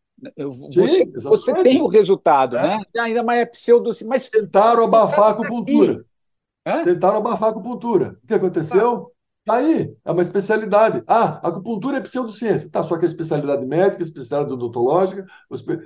[0.73, 2.63] Você, Sim, você tem o resultado, é.
[2.63, 2.83] né?
[2.99, 3.91] Ainda mais é pseudo.
[4.07, 4.31] Mas...
[4.31, 6.05] Tentaram abafar a acupuntura.
[6.67, 6.85] Hã?
[6.85, 8.19] Tentaram abafar a acupuntura.
[8.23, 9.13] O que aconteceu?
[9.45, 11.05] Tá aí, é uma especialidade.
[11.07, 12.69] Ah, acupuntura é pseudociência.
[12.69, 15.25] Tá, só que é especialidade médica, especialidade odontológica,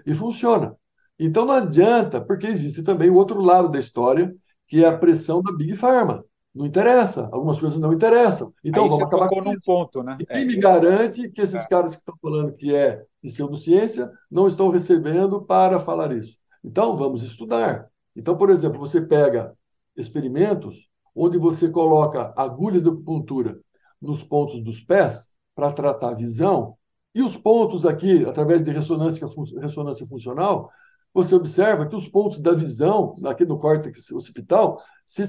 [0.07, 0.75] e funciona.
[1.19, 4.35] Então não adianta, porque existe também o outro lado da história,
[4.67, 6.25] que é a pressão da Big Pharma.
[6.55, 8.53] Não interessa, algumas coisas não interessam.
[8.65, 10.17] Então Aí vamos acabar com num ponto, né?
[10.21, 10.45] E quem é.
[10.45, 11.69] me garante que esses é.
[11.69, 16.37] caras que estão falando que é pseudociência não estão recebendo para falar isso?
[16.65, 17.89] Então vamos estudar.
[18.17, 19.55] Então, por exemplo, você pega
[19.97, 23.61] experimentos onde você coloca agulhas de acupuntura
[24.01, 26.77] nos pontos dos pés para tratar a visão,
[27.15, 29.27] e os pontos aqui, através de ressonância,
[29.61, 30.71] ressonância funcional,
[31.13, 35.25] você observa que os pontos da visão, aqui no córtex occipital, se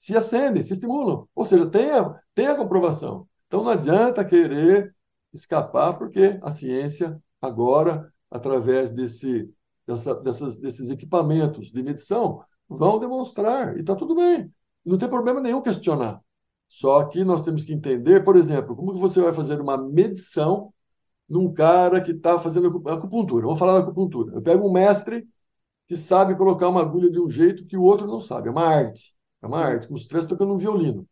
[0.00, 1.28] se acendem, se estimulam.
[1.34, 3.28] Ou seja, tem a, tem a comprovação.
[3.46, 4.94] Então não adianta querer
[5.32, 9.52] escapar, porque a ciência, agora, através desse,
[9.86, 14.50] dessa, dessas, desses equipamentos de medição, vão demonstrar, e está tudo bem.
[14.84, 16.22] Não tem problema nenhum questionar.
[16.66, 20.72] Só que nós temos que entender, por exemplo, como que você vai fazer uma medição
[21.28, 23.44] num cara que está fazendo acupuntura.
[23.44, 24.32] Vamos falar da acupuntura.
[24.34, 25.28] Eu pego um mestre
[25.86, 28.48] que sabe colocar uma agulha de um jeito que o outro não sabe.
[28.48, 29.14] É uma arte.
[29.42, 31.06] É uma arte, como se estivesse tocando um violino.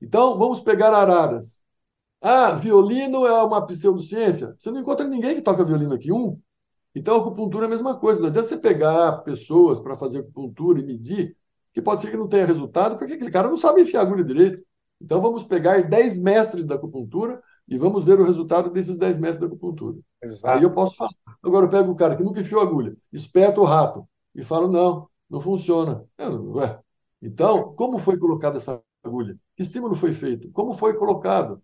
[0.00, 1.62] Então, vamos pegar araras.
[2.20, 4.54] Ah, violino é uma pseudociência.
[4.56, 6.40] Você não encontra ninguém que toca violino aqui, um.
[6.94, 8.20] Então, a acupuntura é a mesma coisa.
[8.20, 11.36] Não adianta você pegar pessoas para fazer acupuntura e medir,
[11.72, 14.62] que pode ser que não tenha resultado, porque aquele cara não sabe enfiar agulha direito.
[15.00, 19.40] Então, vamos pegar 10 mestres da acupuntura e vamos ver o resultado desses 10 mestres
[19.40, 19.98] da acupuntura.
[20.22, 20.56] Exato.
[20.56, 21.10] Aí eu posso falar.
[21.42, 25.08] Agora, eu pego o cara que nunca enfiou agulha, espeta o rato e falo, não,
[25.30, 26.04] não funciona.
[26.16, 26.80] Eu, ué,
[27.22, 29.36] então, como foi colocada essa agulha?
[29.56, 30.50] Que estímulo foi feito?
[30.52, 31.62] Como foi colocado?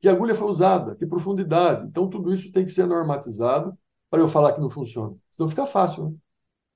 [0.00, 0.96] Que agulha foi usada?
[0.96, 1.86] Que profundidade?
[1.86, 3.76] Então, tudo isso tem que ser normatizado
[4.10, 5.16] para eu falar que não funciona.
[5.30, 6.16] Senão fica fácil, né?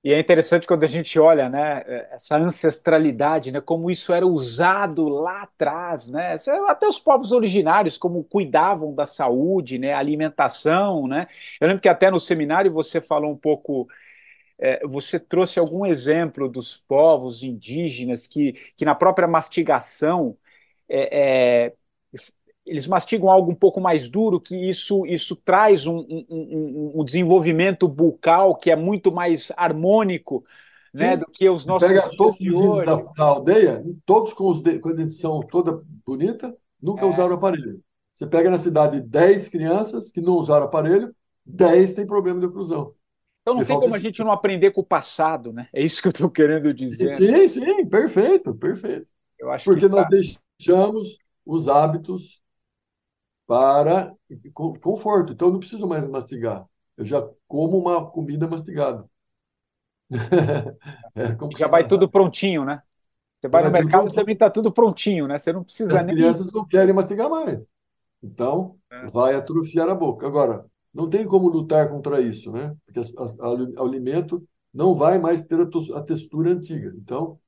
[0.05, 5.09] E é interessante quando a gente olha, né, essa ancestralidade, né, como isso era usado
[5.09, 6.37] lá atrás, né,
[6.69, 11.27] até os povos originários como cuidavam da saúde, né, alimentação, né.
[11.59, 14.04] Eu lembro que até no seminário você falou um pouco é,
[14.89, 20.37] você trouxe algum exemplo dos povos indígenas que, que na própria mastigação
[20.89, 21.73] é, é,
[22.65, 27.87] eles mastigam algo um pouco mais duro, que isso, isso traz um, um, um desenvolvimento
[27.87, 30.45] bucal que é muito mais harmônico
[30.93, 31.89] né, do que os nossos.
[31.89, 35.83] Pega todos os índios da, da, aldeia, todos com, os de, com a dentição toda
[36.07, 37.09] bonita, nunca é.
[37.09, 37.83] usaram aparelho.
[38.13, 42.95] Você pega na cidade 10 crianças que não usaram aparelho, 10 têm problema de oclusão.
[43.45, 45.69] Então não tem como a gente não aprender com o passado, né?
[45.71, 47.15] É isso que eu estou querendo dizer.
[47.15, 49.07] Sim, sim, perfeito, perfeito.
[49.39, 50.09] Eu acho Porque nós tá...
[50.09, 52.41] deixamos os hábitos
[53.47, 54.15] para
[54.55, 55.35] conforto.
[55.35, 56.65] Então eu não preciso mais mastigar.
[56.97, 59.05] Eu já como uma comida mastigada.
[61.15, 62.83] é já vai tudo prontinho, né?
[63.39, 65.37] Você vai, vai no mercado também está tudo prontinho, né?
[65.37, 66.15] Você não precisa As nem.
[66.15, 67.69] As crianças não querem mastigar mais.
[68.23, 69.07] Então, é.
[69.11, 70.27] vai atrofiar a boca.
[70.27, 70.65] Agora,
[70.95, 72.75] não tem como lutar contra isso, né?
[72.87, 76.95] Porque o alimento não vai mais ter a, textura antiga.
[76.97, 77.39] Então,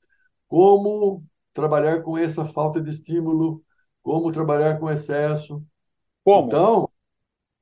[0.48, 1.24] como
[1.54, 3.62] trabalhar com essa falta de estímulo?
[4.02, 5.62] Como trabalhar com excesso?
[6.24, 6.46] Como?
[6.48, 6.90] Então,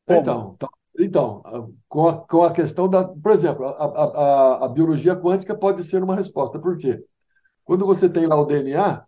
[0.07, 0.21] como?
[0.21, 0.69] então, então
[0.99, 1.43] então,
[1.89, 3.05] com a, com a questão da.
[3.05, 6.59] Por exemplo, a, a, a, biologia quântica pode ser uma resposta.
[6.59, 7.05] Por quê?
[7.65, 9.05] Quando você tem lá o DNA,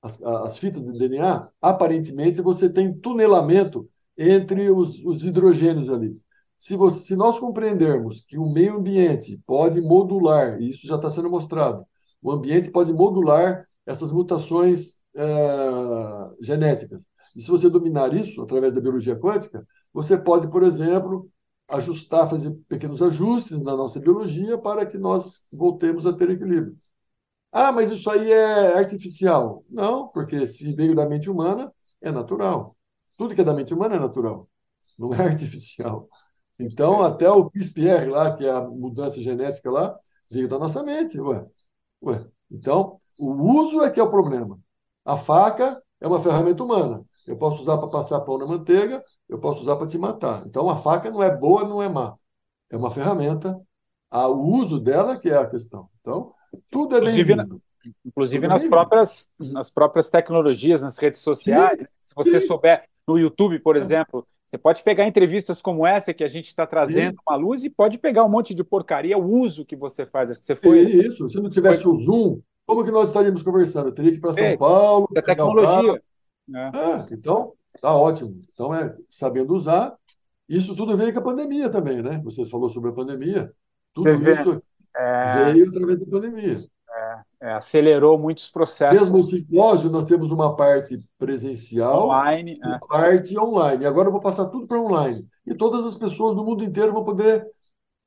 [0.00, 3.88] as, as fitas de DNA, aparentemente você tem tunelamento
[4.18, 6.20] entre os, os hidrogênios ali.
[6.58, 11.08] Se, você, se nós compreendermos que o meio ambiente pode modular, e isso já está
[11.08, 11.86] sendo mostrado,
[12.20, 17.06] o ambiente pode modular essas mutações é, genéticas.
[17.36, 21.30] E se você dominar isso através da biologia quântica, você pode, por exemplo,
[21.68, 26.76] ajustar, fazer pequenos ajustes na nossa biologia para que nós voltemos a ter equilíbrio.
[27.52, 29.64] Ah, mas isso aí é artificial.
[29.70, 32.76] Não, porque se veio da mente humana, é natural.
[33.18, 34.48] Tudo que é da mente humana é natural,
[34.98, 36.06] não é artificial.
[36.58, 39.96] Então, até o CRISPR lá, que é a mudança genética lá,
[40.30, 41.20] veio da nossa mente.
[41.20, 41.46] Ué.
[42.02, 42.26] Ué.
[42.50, 44.58] Então, o uso é que é o problema.
[45.04, 47.04] A faca é uma ferramenta humana.
[47.26, 50.46] Eu posso usar para passar pão na manteiga, eu posso usar para te matar.
[50.46, 52.16] Então, a faca não é boa, não é má.
[52.70, 53.60] É uma ferramenta.
[54.10, 55.88] O uso dela que é a questão.
[56.00, 56.32] Então,
[56.70, 57.60] tudo é bem-vindo.
[58.04, 61.80] Inclusive nas, próprias, nas próprias tecnologias, nas redes sociais.
[62.00, 63.78] Se você souber, no YouTube, por é.
[63.78, 67.22] exemplo, você pode pegar entrevistas como essa que a gente está trazendo sim.
[67.26, 70.30] uma luz e pode pegar um monte de porcaria, o uso que você faz.
[70.30, 70.80] Acho que você foi.
[70.82, 71.92] Isso, se não tivesse foi...
[71.92, 73.88] o Zoom, como que nós estaríamos conversando?
[73.88, 75.08] Eu teria que ir para São é, Paulo.
[75.12, 76.02] Da tecnologia.
[76.54, 76.70] É.
[76.74, 78.40] Ah, então, tá ótimo.
[78.52, 79.94] Então, é sabendo usar.
[80.48, 82.20] Isso tudo veio com a pandemia também, né?
[82.24, 83.52] Você falou sobre a pandemia.
[83.92, 84.62] Tudo isso
[85.52, 86.64] veio através da pandemia.
[87.40, 89.00] É, é, acelerou muitos processos.
[89.00, 92.78] Mesmo o simpósio, nós temos uma parte presencial, online, uma é.
[92.86, 93.86] parte online.
[93.86, 95.26] Agora eu vou passar tudo para online.
[95.46, 97.46] E todas as pessoas do mundo inteiro vão poder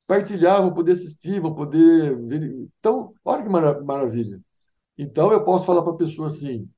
[0.06, 2.70] partilhar, vão poder assistir, vão poder ver.
[2.80, 4.40] Então, olha que maravilha.
[4.98, 6.70] Então, eu posso falar para a pessoa assim: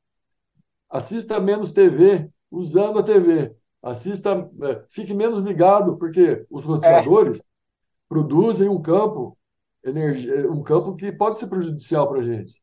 [0.90, 3.56] assista menos TV usando a TV.
[3.82, 7.44] Assista, é, fique menos ligado, porque os roteadores é.
[8.08, 9.38] produzem um campo,
[9.84, 12.62] energia, um campo que pode ser prejudicial para a gente.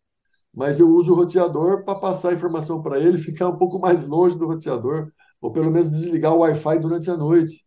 [0.52, 4.06] Mas eu uso o roteador para passar a informação para ele, ficar um pouco mais
[4.06, 7.64] longe do roteador, ou pelo menos desligar o Wi-Fi durante a noite.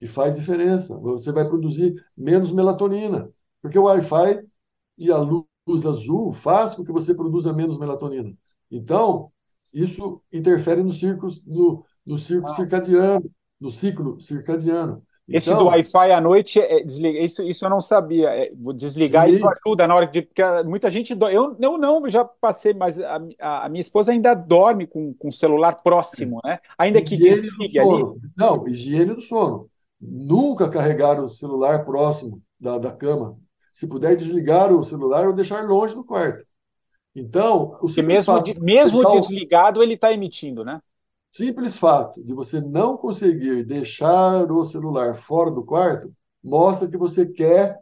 [0.00, 0.98] E faz diferença.
[0.98, 3.30] Você vai produzir menos melatonina,
[3.62, 4.42] porque o Wi-Fi
[4.98, 8.36] e a luz azul faz com que você produza menos melatonina.
[8.70, 9.32] Então,
[9.72, 12.54] isso interfere no ciclo, no, no ciclo ah.
[12.54, 13.30] circadiano,
[13.60, 15.02] no ciclo circadiano.
[15.28, 18.28] Esse então, do Wi-Fi à noite, é, desliga, isso, isso eu não sabia.
[18.30, 19.32] É, desligar sim.
[19.32, 20.22] isso ajuda na hora de.
[20.22, 21.12] Porque muita gente.
[21.12, 25.32] Eu, eu não, já passei, mas a, a, minha esposa ainda dorme com, com o
[25.32, 26.60] celular próximo, né?
[26.78, 28.04] Ainda que desligue ali.
[28.36, 29.68] Não, higiene do sono.
[30.00, 33.36] Nunca carregar o celular próximo da, da cama.
[33.72, 36.44] Se puder desligar o celular ou deixar longe do quarto.
[37.16, 40.80] Então, o mesmo, de, mesmo desligado, ele está emitindo, né?
[41.36, 46.10] Simples fato de você não conseguir deixar o celular fora do quarto
[46.42, 47.78] mostra que você quer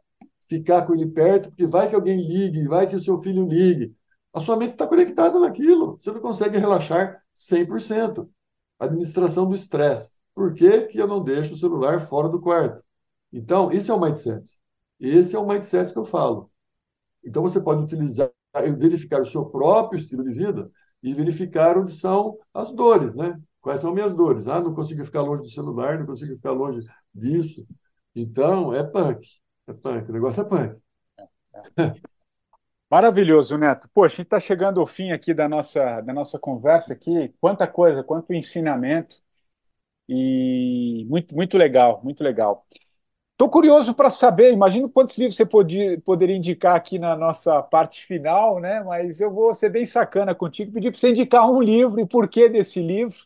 [0.49, 3.95] ficar com ele perto, porque vai que alguém ligue, vai que o seu filho ligue.
[4.33, 5.97] A sua mente está conectada naquilo.
[6.01, 8.29] Você não consegue relaxar 100%.
[8.77, 10.17] Administração do estresse.
[10.35, 12.83] Por que, que eu não deixo o celular fora do quarto?
[13.33, 14.51] Então, esse é o mindset.
[14.99, 16.51] Esse é o mindset que eu falo.
[17.25, 18.33] Então, você pode utilizar
[18.77, 20.69] verificar o seu próprio estilo de vida
[21.05, 23.39] e verificar onde são as dores, né?
[23.61, 24.49] Quais são minhas dores?
[24.49, 26.83] Ah, não consigo ficar longe do celular, não consigo ficar longe
[27.15, 27.67] disso.
[28.17, 29.23] Então, é punk.
[29.67, 30.11] É punk.
[30.11, 30.81] O negócio é punk.
[32.91, 33.89] Maravilhoso, Neto.
[33.93, 37.35] Poxa, a gente está chegando ao fim aqui da nossa, da nossa conversa aqui.
[37.41, 39.17] Quanta coisa, quanto ensinamento.
[40.09, 42.67] E muito, muito legal, muito legal.
[43.35, 48.07] Estou curioso para saber, imagino quantos livros você podia, poderia indicar aqui na nossa parte
[48.07, 48.81] final, né?
[48.85, 52.29] Mas eu vou ser bem sacana contigo, pedir para você indicar um livro e por
[52.29, 53.17] que desse livro.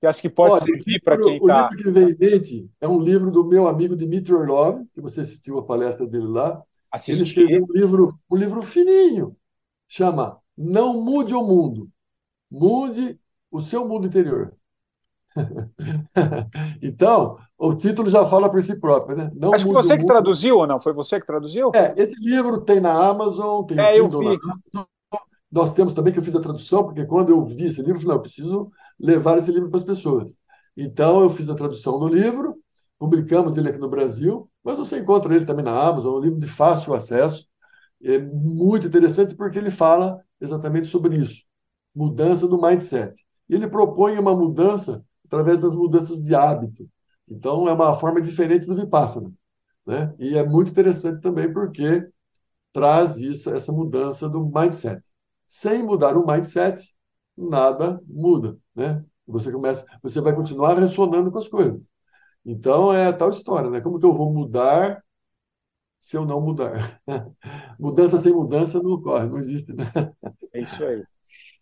[0.00, 1.68] que acho que pode Olha, servir para quem está.
[1.68, 5.02] O livro que vem em mente é um livro do meu amigo Dmitry Orlov, que
[5.02, 6.62] você assistiu a palestra dele lá.
[6.90, 7.12] Assisti.
[7.12, 9.36] Ele escreveu um livro, um livro fininho,
[9.86, 11.90] chama Não Mude o Mundo,
[12.50, 13.18] Mude
[13.50, 14.54] o seu mundo interior.
[16.82, 19.30] então, o título já fala por si próprio, né?
[19.34, 20.78] Não Acho que você que traduziu ou não?
[20.78, 21.70] Foi você que traduziu?
[21.74, 24.38] É, esse livro tem na Amazon, tem é, eu vi.
[25.50, 28.00] Nós temos também que eu fiz a tradução, porque quando eu vi esse livro, eu
[28.00, 30.36] falei, não, eu preciso levar esse livro para as pessoas.
[30.76, 32.56] Então, eu fiz a tradução do livro,
[32.98, 36.40] publicamos ele aqui no Brasil, mas você encontra ele também na Amazon, é um livro
[36.40, 37.46] de fácil acesso,
[38.02, 41.42] é muito interessante porque ele fala exatamente sobre isso,
[41.94, 43.14] mudança do mindset.
[43.48, 46.88] E ele propõe uma mudança através das mudanças de hábito.
[47.28, 49.32] Então, é uma forma diferente do Vipassana.
[49.86, 50.14] Né?
[50.18, 52.08] E é muito interessante também porque
[52.72, 55.02] traz isso, essa mudança do mindset.
[55.46, 56.82] Sem mudar o mindset,
[57.36, 58.58] nada muda.
[58.74, 59.04] Né?
[59.26, 61.80] Você começa, você vai continuar ressonando com as coisas.
[62.44, 63.80] Então, é tal história, né?
[63.80, 65.02] Como que eu vou mudar
[65.98, 67.00] se eu não mudar?
[67.78, 69.84] mudança sem mudança não ocorre, não existe, né?
[70.52, 71.02] É isso aí.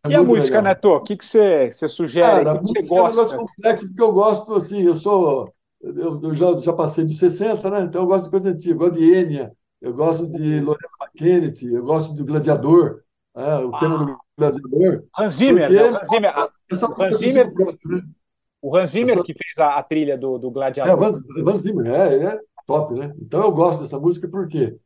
[0.04, 0.62] É e a música, legal.
[0.62, 0.88] Neto?
[0.90, 2.26] O que, que você, você sugere?
[2.26, 3.20] Cara, o que, que você gosta?
[3.20, 5.52] É um negócio complexo, porque eu gosto, assim, eu sou.
[5.80, 7.80] Eu, eu, já, já passei dos 60, né?
[7.82, 8.74] Então eu gosto de coisa antiga.
[8.74, 13.02] Eu gosto de Enya, eu gosto de Lorena McKennedy, eu gosto do Gladiador,
[13.34, 13.78] é, o ah.
[13.78, 15.04] tema do Gladiador.
[15.18, 15.98] Hans Zimmer, porque, né?
[15.98, 16.34] Hans Zimmer.
[17.00, 17.52] Hans Zimmer,
[17.84, 18.02] né?
[18.60, 19.22] O Hans Zimmer essa...
[19.22, 20.92] que fez a, a, trilha do, do Gladiador.
[20.92, 23.14] É, o Hans, Zimmer, é, ele é top, né?
[23.20, 24.76] Então eu gosto dessa música porque,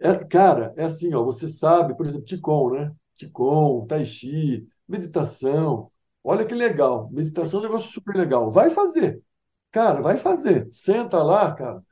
[0.00, 2.92] é, cara, é assim, ó, você sabe, por exemplo, Ticon, né?
[3.16, 5.90] Qigong, Tai Chi, meditação.
[6.24, 7.10] Olha que legal.
[7.10, 8.50] Meditação é um negócio super legal.
[8.52, 9.22] Vai fazer.
[9.70, 10.68] Cara, vai fazer.
[10.70, 11.82] Senta lá, cara.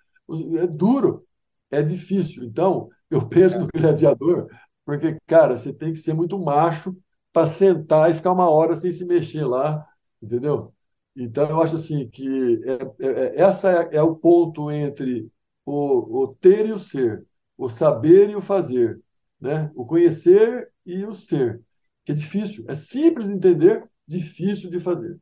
[0.58, 1.26] É duro.
[1.70, 2.44] É difícil.
[2.44, 4.48] Então, eu penso no gladiador,
[4.84, 6.96] porque, cara, você tem que ser muito macho
[7.32, 9.86] para sentar e ficar uma hora sem se mexer lá,
[10.22, 10.74] entendeu?
[11.16, 15.30] Então, eu acho assim que é, é, é essa é, é, o ponto entre
[15.64, 19.00] o, o ter e o ser, o saber e o fazer,
[19.40, 19.70] né?
[19.74, 21.60] O conhecer e o ser,
[22.04, 25.18] que é difícil, é simples de entender, difícil de fazer.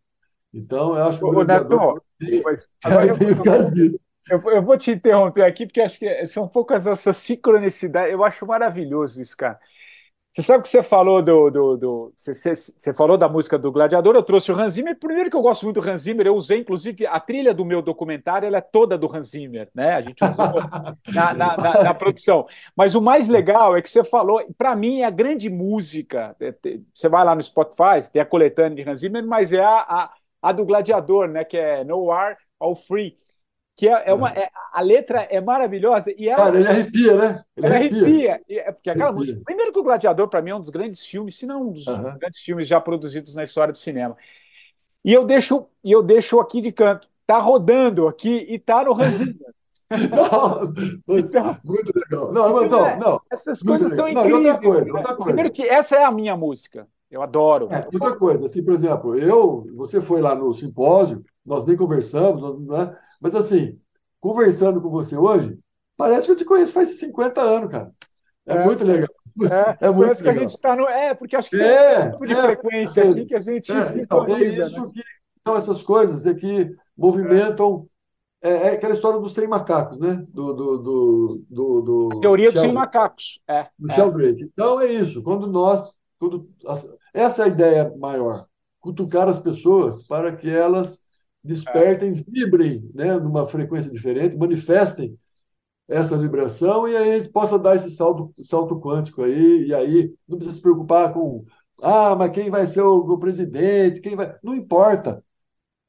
[0.52, 2.02] Então, eu acho que Neto,
[4.30, 8.12] eu, vou te interromper aqui, porque acho que são poucas essas sincronicidades.
[8.12, 9.58] Eu acho maravilhoso isso, cara.
[10.30, 13.72] Você sabe que você falou do, do, do você, você, você, falou da música do
[13.72, 14.96] Gladiador, eu trouxe o Hans Zimmer.
[14.96, 17.80] Primeiro que eu gosto muito do Hans Zimmer, eu usei inclusive a trilha do meu
[17.80, 19.94] documentário, ela é toda do Hans Zimmer, né?
[19.94, 20.46] A gente usou
[21.12, 22.46] na, na, na, na, produção.
[22.76, 26.36] Mas o mais legal é que você falou, para mim é a grande música.
[26.40, 26.54] É,
[26.92, 30.12] você vai lá no Spotify, tem a coletânea de Hans Zimmer, mas é a, a,
[30.42, 31.42] a do Gladiador, né?
[31.42, 33.16] Que é No War All Free
[33.78, 37.44] que é, é uma é, a letra é maravilhosa e ela, Cara, ele arrepia, né?
[37.56, 38.32] Ele, arrepia.
[38.32, 38.40] arrepia.
[38.48, 39.20] É porque aquela arrepia.
[39.20, 41.72] música, primeiro que o Gladiador para mim é um dos grandes filmes, se não um
[41.72, 42.18] dos uhum.
[42.18, 44.16] grandes filmes já produzidos na história do cinema.
[45.04, 49.00] E eu deixo e eu deixo aqui de canto, tá rodando aqui e tá no
[49.00, 49.20] Hans
[51.08, 52.32] então, muito legal.
[52.32, 53.20] Não, mas não, é, não.
[53.30, 54.32] Essas coisas são incríveis.
[54.32, 55.24] Não, outra coisa, outra coisa.
[55.24, 56.88] Primeiro que essa é a minha música.
[57.08, 57.68] Eu adoro.
[57.70, 62.60] É, outra coisa, assim, por exemplo, eu, você foi lá no simpósio, nós nem conversamos,
[62.66, 62.94] né?
[63.20, 63.78] Mas assim,
[64.20, 65.58] conversando com você hoje,
[65.96, 67.92] parece que eu te conheço faz 50 anos, cara.
[68.46, 69.08] É, é muito legal.
[69.80, 70.34] É, é muito parece legal.
[70.34, 70.88] que a gente está no.
[70.88, 73.72] É, porque acho que é, tem um tipo de é, frequência aqui que a gente
[73.72, 74.90] é, se então, é isso né?
[74.94, 75.02] que,
[75.40, 77.86] então, essas coisas é que movimentam.
[78.40, 80.24] É, é, aquela história dos 100 macacos, né?
[80.28, 83.40] Do, do, do, do, do a teoria dos 100 macacos.
[83.48, 84.30] É, do é.
[84.30, 85.22] Então, é isso.
[85.22, 85.90] Quando nós.
[86.20, 86.48] Quando,
[87.12, 88.46] essa é a ideia maior.
[88.78, 91.02] Cutucar as pessoas para que elas
[91.48, 95.18] despertem, vibrem né, numa frequência diferente, manifestem
[95.88, 100.14] essa vibração e aí a gente possa dar esse salto, salto quântico aí, e aí
[100.28, 101.44] não precisa se preocupar com
[101.82, 104.36] ah, mas quem vai ser o, o presidente, quem vai.
[104.42, 105.24] Não importa.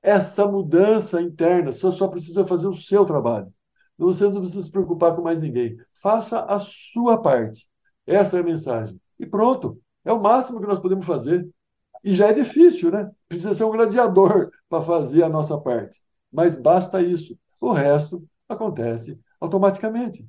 [0.01, 3.53] Essa mudança interna, você só precisa fazer o seu trabalho.
[3.97, 5.77] Você não precisa se preocupar com mais ninguém.
[6.01, 7.69] Faça a sua parte.
[8.07, 8.99] Essa é a mensagem.
[9.19, 9.81] E pronto.
[10.05, 11.47] É o máximo que nós podemos fazer.
[12.03, 13.09] E já é difícil, né?
[13.27, 16.01] Precisa ser um gladiador para fazer a nossa parte.
[16.31, 17.37] Mas basta isso.
[17.59, 20.25] O resto acontece automaticamente.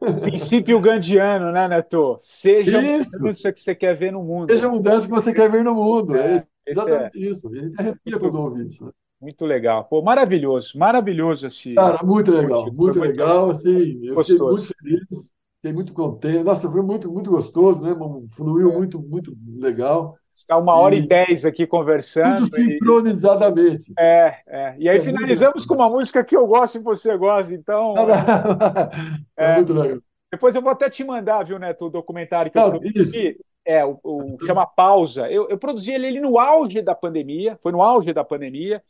[0.20, 2.16] Princípio gandiano, né, Neto?
[2.18, 3.16] Seja isso.
[3.16, 4.50] a mudança que você quer ver no mundo.
[4.50, 6.16] Seja a mudança que você quer ver no mundo.
[6.16, 7.30] É, é exatamente é.
[7.30, 7.48] isso.
[7.48, 8.84] A gente arrepia quando ouve isso.
[8.84, 8.90] Né?
[9.20, 9.84] Muito legal.
[9.84, 11.74] Pô, maravilhoso, maravilhoso esse.
[11.74, 13.50] Cara, muito legal, muito, legal.
[13.50, 14.66] Assim, eu gostoso.
[14.66, 16.42] fiquei muito feliz, fiquei muito contente.
[16.42, 17.96] Nossa, foi muito, muito gostoso, né?
[18.30, 18.76] Fluiu é.
[18.76, 20.14] muito, muito legal.
[20.34, 22.50] Está uma hora e, e dez aqui conversando.
[22.50, 23.90] Tudo sincronizadamente.
[23.92, 23.94] E...
[23.98, 24.74] É, é.
[24.78, 27.94] E aí é finalizamos com uma música que eu gosto e você gosta, então.
[29.36, 29.98] é, muito legal.
[30.30, 33.38] Depois eu vou até te mandar, viu, Neto, o documentário que Não, eu produzi.
[33.64, 35.30] É, o, o chama Pausa.
[35.30, 38.82] Eu, eu produzi ele, ele no auge da pandemia, foi no auge da pandemia.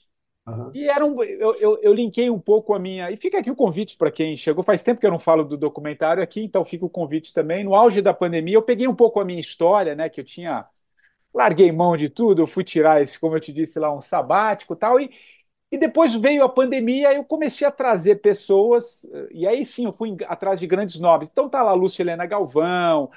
[0.46, 0.70] Uhum.
[0.74, 3.10] E era um, eu, eu, eu, linkei um pouco a minha.
[3.10, 4.62] E fica aqui o convite para quem chegou.
[4.62, 7.64] Faz tempo que eu não falo do documentário aqui, então fica o convite também.
[7.64, 10.08] No auge da pandemia, eu peguei um pouco a minha história, né?
[10.08, 10.66] Que eu tinha.
[11.34, 14.76] Larguei mão de tudo, eu fui tirar esse, como eu te disse lá, um sabático
[14.76, 15.00] tal.
[15.00, 15.10] E,
[15.70, 20.16] e depois veio a pandemia, eu comecei a trazer pessoas, e aí sim eu fui
[20.26, 21.28] atrás de grandes nomes.
[21.30, 23.10] Então tá lá Lúcia Helena Galvão,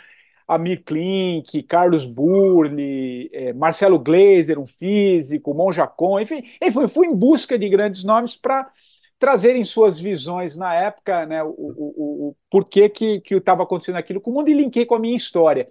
[0.48, 7.60] Amir Klink, Carlos Burli, é, Marcelo Gleiser, um físico, Monjacon, enfim, enfim, fui em busca
[7.60, 8.72] de grandes nomes para
[9.20, 14.32] trazerem suas visões na época, né, o, o, o porquê que estava acontecendo aquilo com
[14.32, 15.68] o mundo e linkei com a minha história.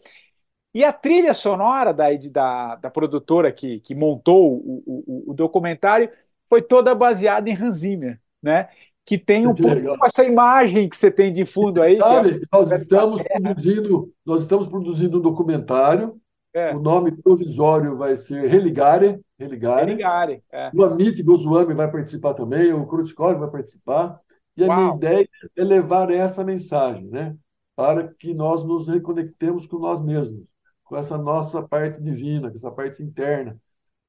[0.76, 6.10] E a trilha sonora da, da, da produtora que, que montou o, o, o, documentário
[6.50, 8.68] foi toda baseada em Hans Zimmer, né?
[9.02, 11.96] que tem um que pouco essa imagem que você tem de fundo aí.
[11.96, 12.40] Sabe, é...
[12.52, 16.20] nós estamos produzindo, nós estamos produzindo um documentário.
[16.52, 16.74] É.
[16.74, 19.18] O nome provisório vai ser Religare.
[19.38, 19.92] Religare.
[19.92, 20.70] Religare é.
[20.74, 24.20] O Amit Goswami vai participar também, o Krutkov vai participar.
[24.54, 24.76] E a Uau.
[24.76, 27.34] minha ideia é levar essa mensagem, né?
[27.74, 30.44] Para que nós nos reconectemos com nós mesmos,
[30.86, 33.60] com essa nossa parte divina, com essa parte interna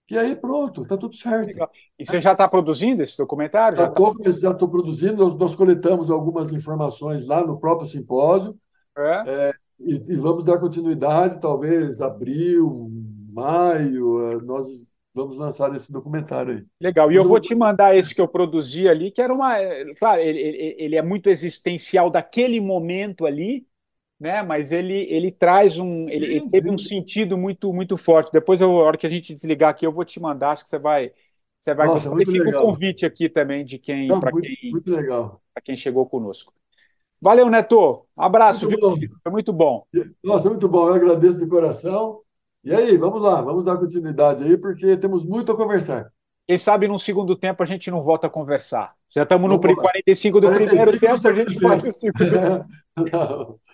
[0.10, 1.48] e aí pronto, está tudo certo.
[1.48, 1.70] Legal.
[2.00, 3.78] E você já está produzindo esse documentário?
[3.78, 4.68] Já estou tá...
[4.68, 8.58] produzindo, nós, nós, coletamos algumas informações lá no próprio simpósio
[8.98, 9.24] é.
[9.28, 12.90] É, e, e, vamos dar continuidade, talvez abril,
[13.32, 14.68] maio, é, nós
[15.14, 16.66] vamos lançar esse documentário aí.
[16.82, 19.60] Legal, e eu vou te mandar esse que eu produzi ali, que era uma.
[19.60, 23.68] É, claro, ele, ele é muito existencial daquele momento ali,
[24.20, 24.42] né?
[24.42, 28.32] Mas ele, ele traz um, ele, ele, teve um sentido muito muito forte.
[28.32, 30.52] Depois, eu, a hora que a gente desligar aqui, eu vou te mandar.
[30.52, 31.12] Acho que você vai
[31.60, 32.24] você vai Nossa, gostar.
[32.24, 32.64] E fica legal.
[32.64, 36.54] o convite aqui também de quem para quem muito legal para quem chegou conosco.
[37.20, 38.06] Valeu, Neto.
[38.16, 39.10] Abraço, muito viu?
[39.24, 39.84] Foi muito bom.
[40.24, 40.88] Nossa, muito bom.
[40.88, 42.22] Eu agradeço de coração.
[42.64, 46.12] E aí, vamos lá, vamos dar continuidade aí, porque temos muito a conversar.
[46.48, 48.94] Quem sabe num segundo tempo a gente não volta a conversar.
[49.10, 52.66] Já estamos no 45 do 45 primeiro tempo, a gente faz o segundo.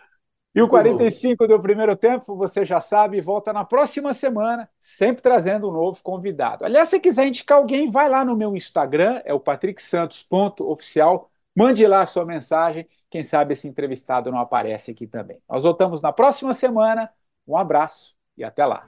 [0.55, 5.67] E o 45 do primeiro tempo, você já sabe, volta na próxima semana, sempre trazendo
[5.67, 6.63] um novo convidado.
[6.63, 12.01] Aliás, se quiser indicar alguém, vai lá no meu Instagram, é o patricksantos.oficial, mande lá
[12.01, 15.39] a sua mensagem, quem sabe esse entrevistado não aparece aqui também.
[15.49, 17.09] Nós voltamos na próxima semana,
[17.47, 18.87] um abraço e até lá.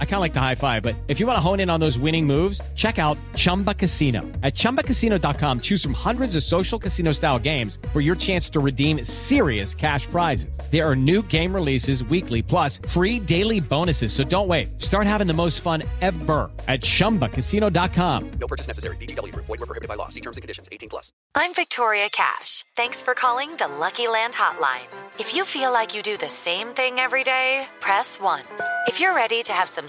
[0.00, 1.80] I kind of like the high five, but if you want to hone in on
[1.80, 4.20] those winning moves, check out Chumba Casino.
[4.42, 9.02] At ChumbaCasino.com, choose from hundreds of social casino style games for your chance to redeem
[9.02, 10.60] serious cash prizes.
[10.70, 14.12] There are new game releases weekly, plus free daily bonuses.
[14.12, 14.68] So don't wait.
[14.82, 18.30] Start having the most fun ever at ChumbaCasino.com.
[18.32, 18.98] No purchase necessary.
[18.98, 19.34] VGW.
[19.34, 20.08] Void were prohibited by law.
[20.08, 20.68] See terms and conditions.
[20.70, 21.10] 18 plus.
[21.34, 22.66] I'm Victoria Cash.
[22.76, 24.88] Thanks for calling the Lucky Land Hotline.
[25.18, 28.42] If you feel like you do the same thing every day, day, press 1.
[28.86, 29.88] If you're ready to have some